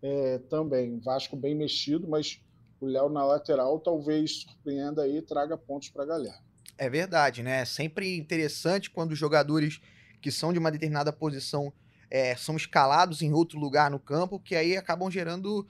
[0.02, 0.98] é, também.
[0.98, 2.40] Vasco bem mexido, mas
[2.80, 6.38] o Léo na lateral talvez surpreenda aí e traga pontos para a galera.
[6.76, 7.60] É verdade, né?
[7.60, 9.80] É sempre interessante quando os jogadores
[10.20, 11.72] que são de uma determinada posição
[12.10, 15.66] é, são escalados em outro lugar no campo, que aí acabam gerando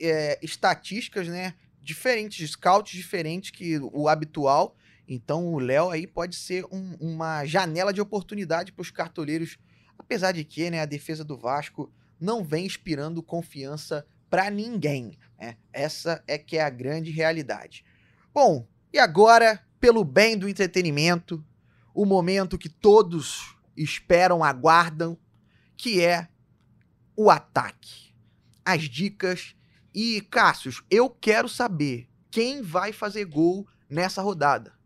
[0.00, 1.54] é, estatísticas, né?
[1.82, 4.74] Diferentes, scouts diferentes que o habitual
[5.08, 9.56] então o Léo aí pode ser um, uma janela de oportunidade para os cartoleiros,
[9.98, 11.90] apesar de que né, a defesa do Vasco
[12.20, 15.18] não vem inspirando confiança para ninguém.
[15.40, 15.56] Né?
[15.72, 17.84] Essa é que é a grande realidade.
[18.34, 21.42] Bom, e agora, pelo bem do entretenimento,
[21.94, 25.16] o momento que todos esperam, aguardam,
[25.76, 26.28] que é
[27.16, 28.14] o ataque,
[28.64, 29.54] as dicas.
[29.94, 34.77] E, Cássius, eu quero saber quem vai fazer gol nessa rodada.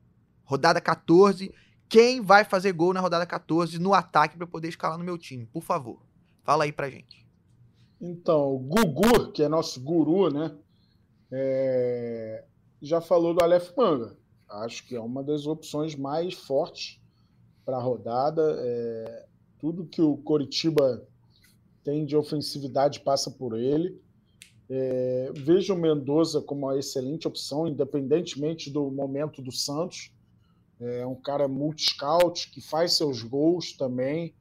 [0.52, 1.50] Rodada 14.
[1.88, 5.46] Quem vai fazer gol na rodada 14 no ataque para poder escalar no meu time?
[5.46, 6.02] Por favor,
[6.44, 7.26] fala aí pra gente.
[7.98, 10.54] Então, o Gugu, que é nosso guru, né?
[11.30, 12.44] É...
[12.82, 14.14] Já falou do Aleph Manga.
[14.46, 17.00] Acho que é uma das opções mais fortes
[17.64, 18.42] para a rodada.
[18.58, 19.26] É...
[19.58, 21.02] Tudo que o Coritiba
[21.82, 23.98] tem de ofensividade passa por ele.
[24.68, 25.32] É...
[25.34, 30.12] Vejo o Mendoza como uma excelente opção, independentemente do momento do Santos.
[30.82, 34.34] É um cara multi-scout que faz seus gols também.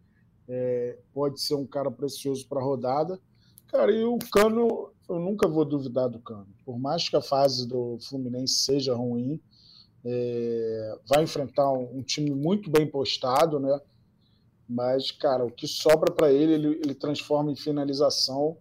[0.47, 0.97] É...
[1.13, 3.19] Pode ser um cara precioso para a rodada.
[3.67, 6.47] Cara, e o Cano, eu nunca vou duvidar do Cano.
[6.65, 9.39] Por mais que a fase do Fluminense seja ruim,
[10.03, 13.79] é, vai enfrentar um, um, time muito bem postado, né?
[14.67, 18.57] Mas, cara, o que sobra para ele, ele, ele, transforma em finalização.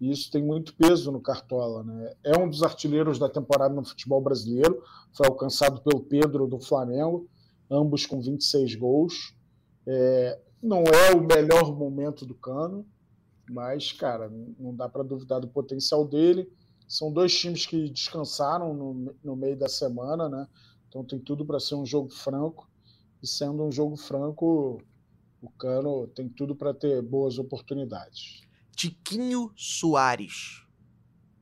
[0.00, 2.14] E isso tem muito peso no Cartola, né?
[2.24, 4.82] É um dos artilheiros da temporada no futebol brasileiro.
[5.12, 7.28] Foi alcançado pelo Pedro do Flamengo,
[7.70, 9.34] ambos com 26 gols.
[9.86, 12.86] É, não é o melhor momento do Cano,
[13.50, 16.50] mas, cara, não dá para duvidar do potencial dele.
[16.88, 20.48] São dois times que descansaram no, no meio da semana, né?
[20.88, 22.68] Então tem tudo para ser um jogo franco.
[23.22, 24.80] E sendo um jogo franco,
[25.42, 28.40] o Cano tem tudo para ter boas oportunidades.
[28.80, 30.64] Tiquinho Soares.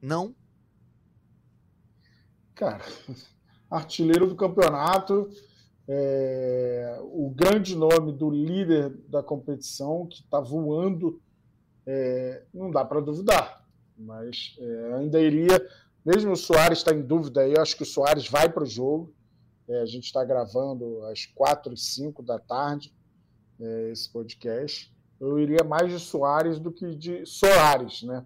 [0.02, 0.34] Não?
[2.52, 2.84] Cara,
[3.70, 5.30] artilheiro do campeonato,
[5.86, 11.22] é, o grande nome do líder da competição, que está voando
[11.86, 13.64] é, não dá para duvidar.
[13.96, 15.64] Mas é, ainda iria,
[16.04, 18.66] mesmo o Soares está em dúvida aí, eu acho que o Soares vai para o
[18.66, 19.14] jogo.
[19.68, 22.92] É, a gente está gravando às quatro e cinco da tarde
[23.60, 24.92] é, esse podcast.
[25.20, 28.24] Eu iria mais de Soares do que de Soares, né?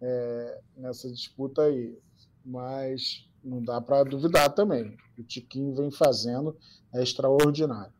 [0.00, 1.96] É, nessa disputa aí.
[2.44, 4.96] Mas não dá para duvidar também.
[5.18, 6.56] O Tiquinho vem fazendo
[6.92, 7.92] é extraordinário.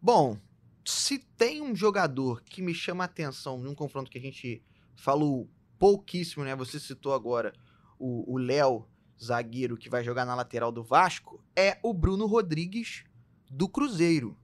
[0.00, 0.38] Bom,
[0.84, 4.62] se tem um jogador que me chama a atenção num confronto que a gente
[4.96, 5.48] falou
[5.78, 6.56] pouquíssimo, né?
[6.56, 7.52] Você citou agora
[7.98, 8.86] o Léo,
[9.22, 13.04] zagueiro que vai jogar na lateral do Vasco, é o Bruno Rodrigues
[13.50, 14.36] do Cruzeiro.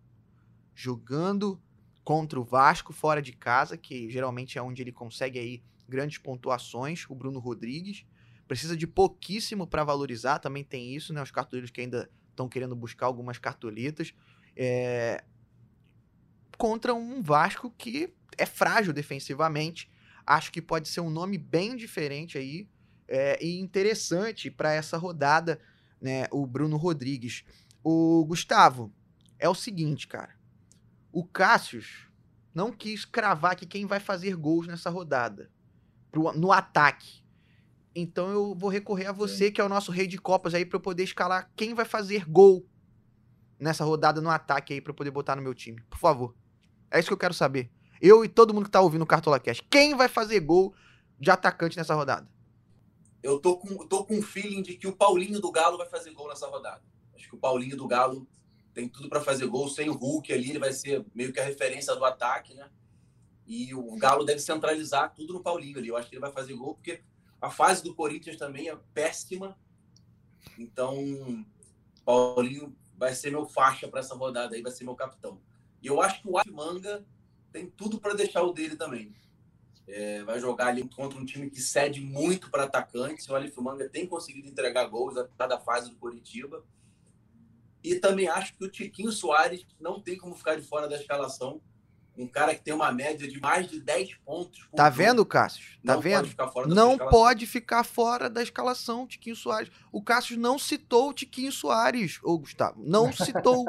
[0.74, 1.60] Jogando
[2.04, 7.04] contra o Vasco fora de casa, que geralmente é onde ele consegue aí grandes pontuações,
[7.08, 8.04] o Bruno Rodrigues.
[8.46, 11.22] Precisa de pouquíssimo para valorizar, também tem isso, né?
[11.22, 14.14] Os cartoleiros que ainda estão querendo buscar algumas cartoletas.
[14.54, 15.24] É,
[16.58, 19.90] contra um Vasco que é frágil defensivamente.
[20.26, 22.68] Acho que pode ser um nome bem diferente aí
[23.08, 25.58] é, e interessante para essa rodada,
[26.00, 26.26] né?
[26.30, 27.44] O Bruno Rodrigues.
[27.82, 28.92] O Gustavo,
[29.38, 30.34] é o seguinte, cara.
[31.14, 32.08] O Cássius
[32.52, 35.48] não quis cravar que quem vai fazer gols nessa rodada
[36.10, 37.22] pro, no ataque.
[37.94, 39.52] Então eu vou recorrer a você, Sim.
[39.52, 42.24] que é o nosso rei de copas aí, para eu poder escalar quem vai fazer
[42.24, 42.68] gol
[43.60, 45.80] nessa rodada no ataque aí, para eu poder botar no meu time.
[45.82, 46.34] Por favor.
[46.90, 47.70] É isso que eu quero saber.
[48.00, 49.62] Eu e todo mundo que tá ouvindo o Cartola Cash.
[49.70, 50.74] Quem vai fazer gol
[51.20, 52.28] de atacante nessa rodada?
[53.22, 56.10] Eu tô com, tô com um feeling de que o Paulinho do Galo vai fazer
[56.10, 56.82] gol nessa rodada.
[57.14, 58.26] Acho que o Paulinho do Galo
[58.74, 59.68] tem tudo para fazer gol.
[59.68, 62.68] Sem o Hulk ali, ele vai ser meio que a referência do ataque, né?
[63.46, 65.88] E o Galo deve centralizar tudo no Paulinho ali.
[65.88, 67.02] Eu acho que ele vai fazer gol, porque
[67.40, 69.56] a fase do Corinthians também é péssima.
[70.58, 71.44] Então,
[72.04, 75.40] Paulinho vai ser meu faixa para essa rodada aí, vai ser meu capitão.
[75.82, 77.04] E eu acho que o Manga
[77.52, 79.14] tem tudo para deixar o dele também.
[79.86, 83.28] É, vai jogar ali contra um time que cede muito para atacantes.
[83.28, 86.64] O Alif Manga tem conseguido entregar gols a cada fase do Curitiba.
[87.84, 91.60] E também acho que o Tiquinho Soares não tem como ficar de fora da escalação.
[92.16, 94.66] Um cara que tem uma média de mais de 10 pontos.
[94.74, 95.64] tá vendo, Cássio?
[95.84, 96.28] Tá não vendo?
[96.34, 99.70] Pode não pode ficar fora da escalação, Tiquinho Soares.
[99.92, 102.80] O Cássio não citou o Tiquinho Soares, ô Gustavo.
[102.82, 103.66] Não citou.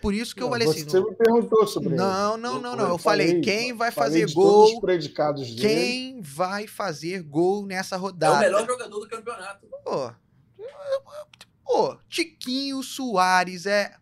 [0.00, 0.84] Por isso que eu falei assim.
[0.84, 2.88] Você me perguntou sobre Não, não, não, não.
[2.88, 4.80] Eu, falei, quem vai fazer gol.
[5.58, 8.36] Quem vai fazer gol nessa rodada?
[8.36, 9.66] É o melhor jogador do campeonato.
[9.84, 10.12] Pô.
[11.72, 13.94] Pô, Tiquinho Soares é.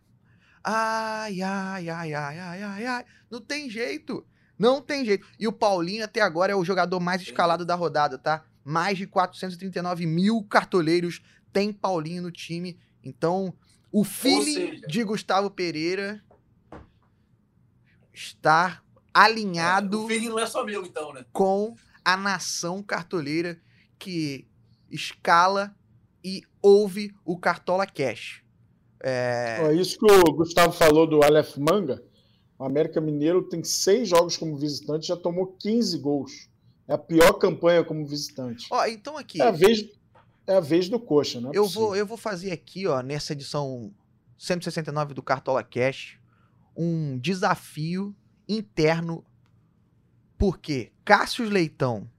[0.63, 3.05] Ai, ai, ai, ai, ai, ai, ai.
[3.29, 4.25] Não tem jeito.
[4.57, 5.27] Não tem jeito.
[5.37, 8.43] E o Paulinho até agora é o jogador mais escalado da rodada, tá?
[8.65, 11.21] Mais de 439 mil cartoleiros
[11.53, 12.79] tem Paulinho no time.
[13.03, 13.53] Então,
[13.91, 16.23] o feeling de Gustavo Pereira
[18.11, 18.81] está
[19.13, 20.01] alinhado.
[20.01, 21.23] É, o feeling não é só meu, então, né?
[21.31, 23.61] Com a nação cartoleira
[23.99, 24.47] que
[24.89, 25.75] escala
[26.23, 28.43] e ouve o Cartola Cash.
[29.01, 29.59] É...
[29.61, 32.03] é isso que o Gustavo falou do Aleph Manga.
[32.57, 36.49] O América Mineiro tem seis jogos como visitante, já tomou 15 gols.
[36.87, 38.67] É a pior campanha como visitante.
[38.69, 39.41] Ó, então aqui.
[39.41, 39.87] É a vez,
[40.45, 41.51] é a vez do Coxa, né?
[41.53, 43.93] eu vou, eu vou fazer aqui, ó, nessa edição
[44.37, 46.19] 169 do Cartola Cash,
[46.75, 48.15] um desafio
[48.47, 49.23] interno,
[50.37, 52.09] porque Cássio Leitão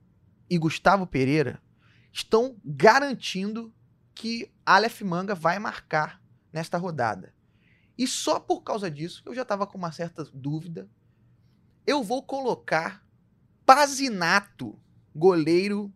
[0.49, 1.61] e Gustavo Pereira
[2.13, 3.73] estão garantindo
[4.21, 6.21] que Aleph Manga vai marcar
[6.53, 7.33] nesta rodada.
[7.97, 10.87] E só por causa disso, eu já estava com uma certa dúvida,
[11.87, 13.03] eu vou colocar
[13.65, 14.79] Pazinato,
[15.17, 15.91] goleiro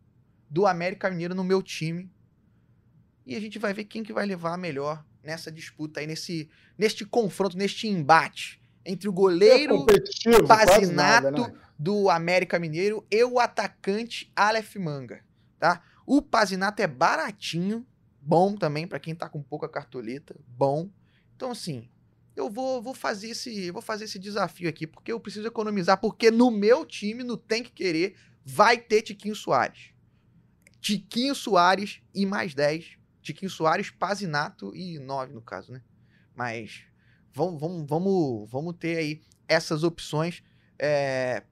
[0.49, 2.11] do América Mineiro no meu time.
[3.27, 6.49] E a gente vai ver quem que vai levar a melhor nessa disputa aí, nesse,
[6.79, 9.85] neste confronto, neste embate entre o goleiro
[10.27, 11.61] é Pazinato nada, né?
[11.79, 15.22] do América Mineiro e o atacante Aleph Manga,
[15.59, 15.83] tá?
[16.07, 17.87] O Pazinato é baratinho,
[18.25, 20.91] bom também para quem tá com pouca cartoleta, bom.
[21.37, 21.89] Então assim,
[22.35, 26.31] eu vou, vou fazer esse vou fazer esse desafio aqui porque eu preciso economizar porque
[26.31, 29.93] no meu time no tem que querer vai ter Tiquinho Soares.
[30.81, 32.99] Tiquinho Soares e mais 10.
[33.22, 35.83] Tiquinho Soares, Pazinato e 9 no caso, né?
[36.35, 36.85] Mas
[37.33, 40.43] vamos, vamos, vamos, vamos ter aí essas opções.
[40.79, 41.43] É...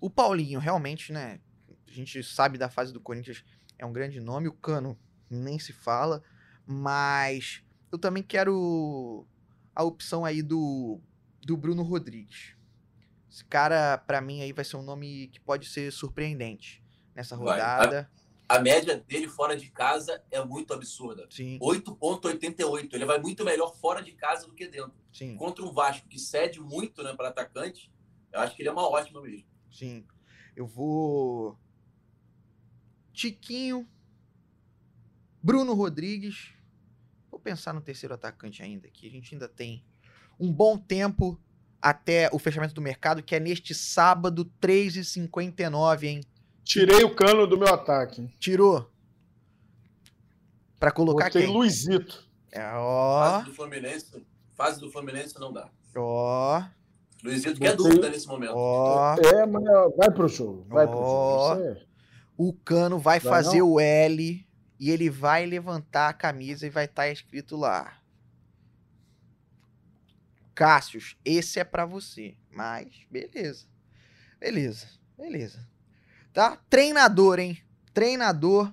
[0.00, 1.38] O Paulinho, realmente, né?
[1.86, 3.44] A gente sabe da fase do Corinthians,
[3.78, 4.48] é um grande nome.
[4.48, 4.98] O Cano
[5.30, 6.22] nem se fala.
[6.66, 7.62] Mas
[7.92, 9.26] eu também quero
[9.74, 11.00] a opção aí do,
[11.42, 12.54] do Bruno Rodrigues.
[13.30, 16.82] Esse cara, para mim, aí vai ser um nome que pode ser surpreendente
[17.14, 18.10] nessa rodada.
[18.48, 21.26] A média dele fora de casa é muito absurda.
[21.30, 22.92] Sim, 8,88.
[22.92, 24.94] Ele vai muito melhor fora de casa do que dentro.
[25.12, 27.90] sim, Contra um Vasco que cede muito né, para atacante,
[28.32, 29.46] eu acho que ele é uma ótima mesmo.
[29.70, 30.06] sim.
[30.54, 31.58] Eu vou.
[33.12, 33.88] Tiquinho.
[35.44, 36.54] Bruno Rodrigues.
[37.30, 39.84] Vou pensar no terceiro atacante ainda, que a gente ainda tem
[40.40, 41.38] um bom tempo
[41.82, 46.20] até o fechamento do mercado, que é neste sábado, 3h59, hein?
[46.64, 48.26] Tirei o cano do meu ataque.
[48.38, 48.90] Tirou.
[50.80, 51.52] Pra colocar Botei quem?
[51.54, 52.26] Luizito.
[52.50, 55.68] É, ó, Fase do Fluminense, fase do Fluminense não dá.
[55.94, 56.62] ó,
[57.22, 58.52] Luizito quer Botei- dúvida nesse momento.
[58.56, 59.14] ó.
[59.16, 59.62] É, mas
[59.96, 60.64] vai pro jogo.
[60.70, 61.54] Vai pro Ó.
[61.56, 61.60] jogo.
[61.70, 61.86] Isso é-
[62.38, 63.72] O Cano vai Vai fazer não?
[63.72, 64.46] o L
[64.78, 67.98] e ele vai levantar a camisa e vai estar escrito lá.
[70.54, 72.36] Cássius, esse é pra você.
[72.50, 73.66] Mas, beleza.
[74.38, 75.68] Beleza, beleza.
[76.32, 76.56] Tá?
[76.68, 77.58] Treinador, hein?
[77.92, 78.72] Treinador.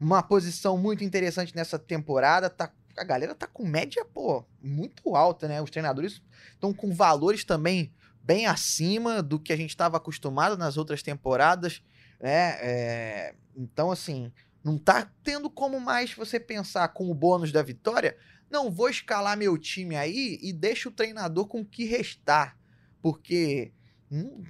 [0.00, 2.48] Uma posição muito interessante nessa temporada.
[2.48, 5.60] Tá, a galera tá com média, pô, muito alta, né?
[5.60, 6.22] Os treinadores
[6.52, 7.92] estão com valores também
[8.22, 11.82] bem acima do que a gente estava acostumado nas outras temporadas
[12.20, 12.58] né?
[12.60, 14.32] É, então, assim,
[14.68, 18.16] não tá tendo como mais você pensar com o bônus da vitória.
[18.50, 22.56] Não vou escalar meu time aí e deixa o treinador com o que restar.
[23.02, 23.72] Porque
[24.10, 24.42] hum,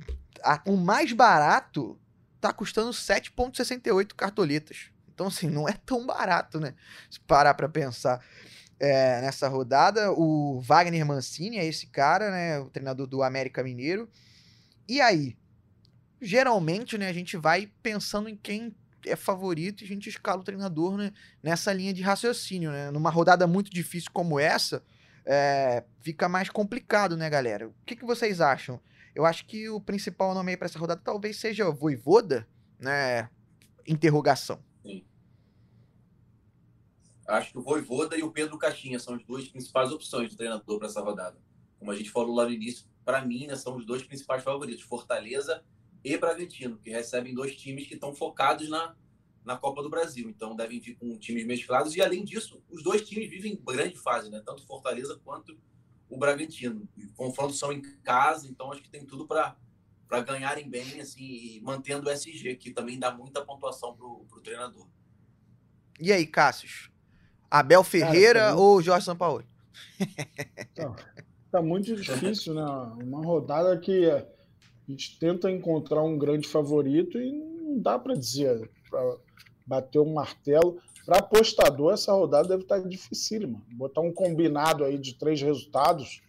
[0.42, 1.98] a- o mais barato
[2.40, 4.90] tá custando 7,68 cartoletas.
[5.12, 6.74] Então, assim, não é tão barato, né?
[7.10, 8.24] Se parar pra pensar.
[8.80, 12.60] É, nessa rodada, o Wagner Mancini é esse cara, né?
[12.60, 14.08] O treinador do América Mineiro.
[14.88, 15.36] E aí?
[16.20, 18.74] geralmente, né, a gente vai pensando em quem
[19.06, 22.90] é favorito e a gente escala o treinador né, nessa linha de raciocínio, né?
[22.90, 24.82] Numa rodada muito difícil como essa,
[25.24, 27.68] é, fica mais complicado, né, galera?
[27.68, 28.80] O que, que vocês acham?
[29.14, 33.28] Eu acho que o principal nome aí pra essa rodada talvez seja Voivoda, né?
[33.86, 34.62] Interrogação.
[37.26, 40.78] Acho que o Voivoda e o Pedro Caixinha são as duas principais opções de treinador
[40.78, 41.36] para essa rodada.
[41.78, 44.82] Como a gente falou lá no início, para mim, né, são os dois principais favoritos,
[44.82, 45.62] Fortaleza
[46.12, 48.94] e Bragantino, que recebem dois times que estão focados na,
[49.44, 50.28] na Copa do Brasil.
[50.28, 51.94] Então, devem vir com times mesclados.
[51.94, 54.42] E, além disso, os dois times vivem em grande fase, né?
[54.44, 55.58] tanto Fortaleza quanto
[56.08, 56.88] o Bragantino.
[56.96, 59.56] E confrontos são em casa, então acho que tem tudo para
[60.08, 64.40] para ganharem bem assim, e mantendo o SG, que também dá muita pontuação para o
[64.42, 64.88] treinador.
[66.00, 66.90] E aí, Cássius?
[67.50, 69.44] Abel Ferreira pra mim- ou Jorge Sampaoli?
[71.50, 72.64] Tá muito difícil, né?
[73.02, 74.06] Uma rodada que
[74.88, 79.16] a gente tenta encontrar um grande favorito e não dá para dizer, para
[79.66, 80.80] bater um martelo.
[81.04, 83.62] Para apostador, essa rodada deve estar dificílima.
[83.72, 86.22] Botar um combinado aí de três resultados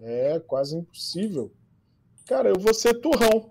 [0.00, 1.52] é quase impossível.
[2.26, 3.50] Cara, eu vou ser turrão.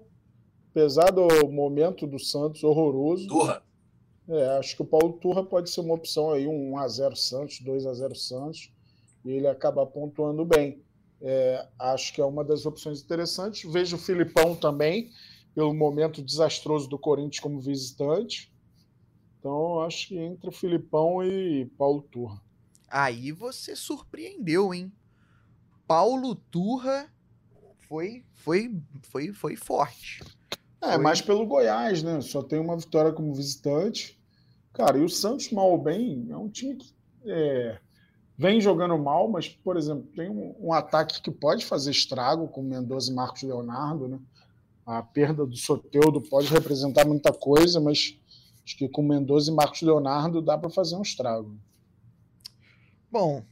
[0.72, 3.62] Apesar do momento do Santos horroroso, Turra,
[4.28, 8.16] é, acho que o Paulo Turra pode ser uma opção aí, um 1x0 Santos, 2x0
[8.16, 8.72] Santos,
[9.26, 10.82] e ele acabar pontuando bem.
[11.22, 13.72] É, acho que é uma das opções interessantes.
[13.72, 15.12] Vejo o Filipão também,
[15.54, 18.52] pelo momento desastroso do Corinthians como visitante.
[19.40, 22.42] Então, acho que entre o Filipão e Paulo Turra.
[22.88, 24.92] Aí você surpreendeu, hein?
[25.88, 27.12] Paulo Turra
[27.88, 30.24] foi foi foi foi forte.
[30.82, 32.22] É, mais pelo Goiás, né?
[32.22, 34.20] Só tem uma vitória como visitante.
[34.74, 36.94] Cara, e o Santos, mal ou bem, é um time que
[37.26, 37.80] é,
[38.42, 42.64] vem jogando mal, mas, por exemplo, tem um, um ataque que pode fazer estrago com
[42.64, 44.20] Mendoza e Marcos Leonardo, né?
[44.84, 48.18] A perda do Soteudo pode representar muita coisa, mas
[48.66, 51.56] acho que com Mendoza e Marcos Leonardo dá para fazer um estrago.
[53.12, 53.46] Bom,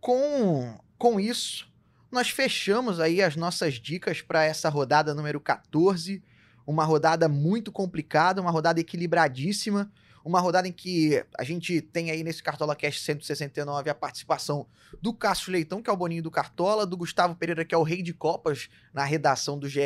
[0.00, 1.68] com, com isso,
[2.08, 6.22] nós fechamos aí as nossas dicas para essa rodada número 14.
[6.64, 9.90] Uma rodada muito complicada, uma rodada equilibradíssima.
[10.24, 14.66] Uma rodada em que a gente tem aí nesse Cartola Cash 169 a participação
[15.00, 17.82] do Cássio Leitão, que é o Boninho do Cartola, do Gustavo Pereira, que é o
[17.82, 19.80] rei de Copas na redação do GE,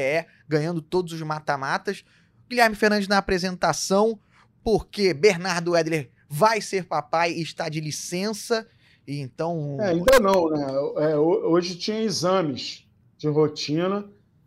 [0.49, 2.05] ganhando todos os mata-matas.
[2.49, 4.19] Guilherme Fernandes na apresentação,
[4.63, 8.67] porque Bernardo Edler vai ser papai e está de licença.
[9.07, 9.77] E então.
[9.81, 10.67] É, ainda não, né?
[11.11, 12.87] É, hoje tinha exames
[13.19, 14.05] de rotina.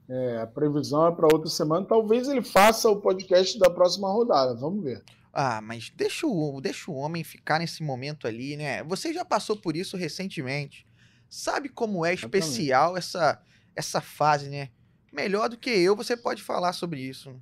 [0.07, 1.86] É, a previsão é para outra semana.
[1.86, 4.53] Talvez ele faça o podcast da próxima rodada.
[4.55, 5.03] Vamos ver.
[5.38, 8.81] Ah, mas deixa o, deixa o homem ficar nesse momento ali, né?
[8.86, 10.88] Você já passou por isso recentemente.
[11.29, 13.41] Sabe como é especial essa,
[13.75, 14.69] essa fase, né?
[15.11, 17.36] Melhor do que eu, você pode falar sobre isso.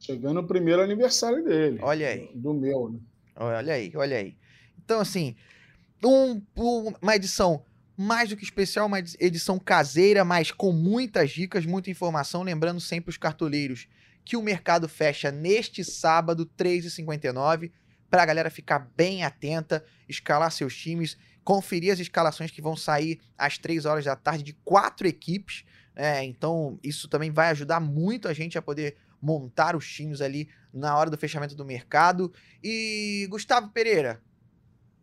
[0.00, 1.78] Chegando o primeiro aniversário dele.
[1.82, 2.32] Olha aí.
[2.34, 2.98] Do meu, né?
[3.36, 4.36] Olha aí, olha aí.
[4.84, 5.36] Então, assim,
[6.04, 6.42] um,
[7.00, 7.64] uma edição
[7.96, 12.42] mais do que especial, uma edição caseira, mas com muitas dicas, muita informação.
[12.42, 13.86] Lembrando sempre os cartoleiros
[14.24, 17.70] que o mercado fecha neste sábado, 3h59,
[18.10, 23.20] para a galera ficar bem atenta, escalar seus times, conferir as escalações que vão sair
[23.36, 25.64] às 3 horas da tarde de quatro equipes.
[25.94, 30.48] É, então, isso também vai ajudar muito a gente a poder montar os times ali
[30.72, 32.32] na hora do fechamento do mercado.
[32.62, 34.22] E Gustavo Pereira,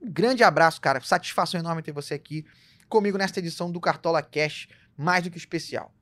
[0.02, 1.00] um grande abraço, cara.
[1.02, 2.46] Satisfação enorme ter você aqui
[2.90, 4.68] comigo nesta edição do Cartola Cash,
[4.98, 5.94] mais do que especial.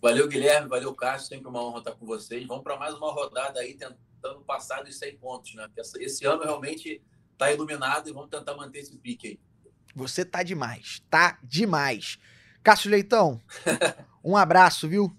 [0.00, 0.68] Valeu, Guilherme.
[0.68, 1.28] Valeu, Cássio.
[1.28, 2.46] Sempre uma honra estar com vocês.
[2.46, 5.68] Vamos para mais uma rodada aí, tentando passar dos 100 pontos, né?
[5.98, 9.40] Esse ano realmente está iluminado e vamos tentar manter esse pique aí.
[9.94, 11.02] Você tá demais.
[11.10, 12.18] Tá demais.
[12.62, 13.40] Cássio Leitão,
[14.24, 15.14] um abraço, viu?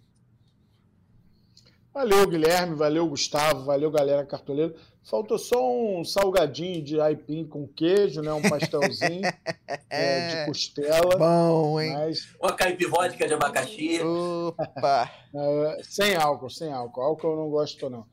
[1.93, 2.75] Valeu, Guilherme.
[2.75, 3.65] Valeu, Gustavo.
[3.65, 4.73] Valeu, galera cartoleira.
[5.03, 8.31] Faltou só um salgadinho de aipim com queijo, né?
[8.31, 9.21] Um pastelzinho
[9.89, 11.17] é, de costela.
[11.17, 11.93] Bom, hein?
[11.93, 12.33] Mas...
[12.39, 13.99] Uma caipivódica de abacaxi.
[14.01, 15.11] Opa!
[15.33, 16.99] É, sem álcool, sem álcool.
[16.99, 18.05] Álcool eu não gosto, não.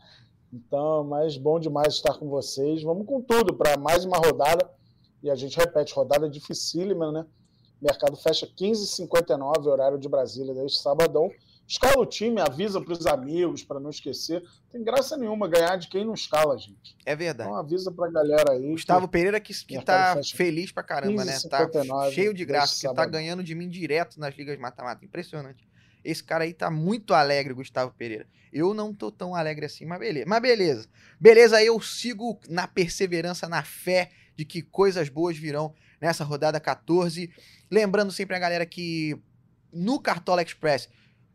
[0.53, 2.81] Então, mas bom demais estar com vocês.
[2.81, 4.70] Vamos com tudo para mais uma rodada.
[5.20, 7.26] E a gente repete, rodada dificílima, né?
[7.83, 11.29] Mercado fecha 15h59, horário de Brasília, deste sabadão.
[11.69, 14.41] Escala o time, avisa para os amigos, para não esquecer.
[14.41, 16.97] Não tem graça nenhuma ganhar de quem não escala, gente.
[17.05, 17.51] É verdade.
[17.51, 18.71] Então avisa para a galera aí.
[18.71, 21.51] Gustavo que Pereira que, que tá feliz pra caramba, 15, né?
[21.51, 25.05] Tá cheio de graça, porque tá ganhando de mim direto nas ligas mata-mata.
[25.05, 25.69] Impressionante.
[26.03, 28.27] Esse cara aí tá muito alegre, Gustavo Pereira.
[28.51, 30.25] Eu não tô tão alegre assim, mas beleza.
[30.27, 30.89] Mas beleza.
[31.21, 37.31] Beleza, eu sigo na perseverança, na fé de que coisas boas virão nessa rodada 14.
[37.71, 39.21] Lembrando sempre a galera que
[39.71, 40.89] no Cartola Express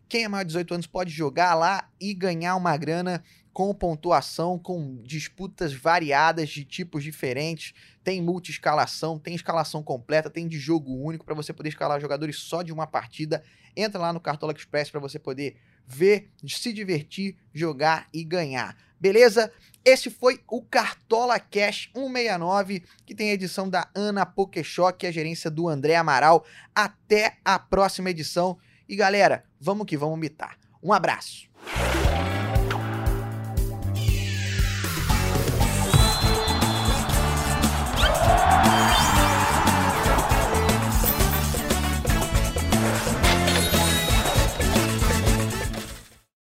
[0.07, 3.23] quem é maior de 18 anos pode jogar lá e ganhar uma grana
[3.53, 7.73] com pontuação, com disputas variadas de tipos diferentes.
[8.03, 12.63] Tem multi-escalação, tem escalação completa, tem de jogo único para você poder escalar jogadores só
[12.63, 13.43] de uma partida.
[13.75, 18.75] Entra lá no Cartola Express para você poder ver, se divertir, jogar e ganhar.
[18.99, 19.51] Beleza?
[19.85, 25.11] Esse foi o Cartola Cash 169, que tem a edição da Ana Pokeshock e a
[25.11, 26.45] gerência do André Amaral.
[26.73, 28.57] Até a próxima edição.
[28.87, 30.57] E galera, vamos que vamos mitar.
[30.81, 31.47] Um abraço.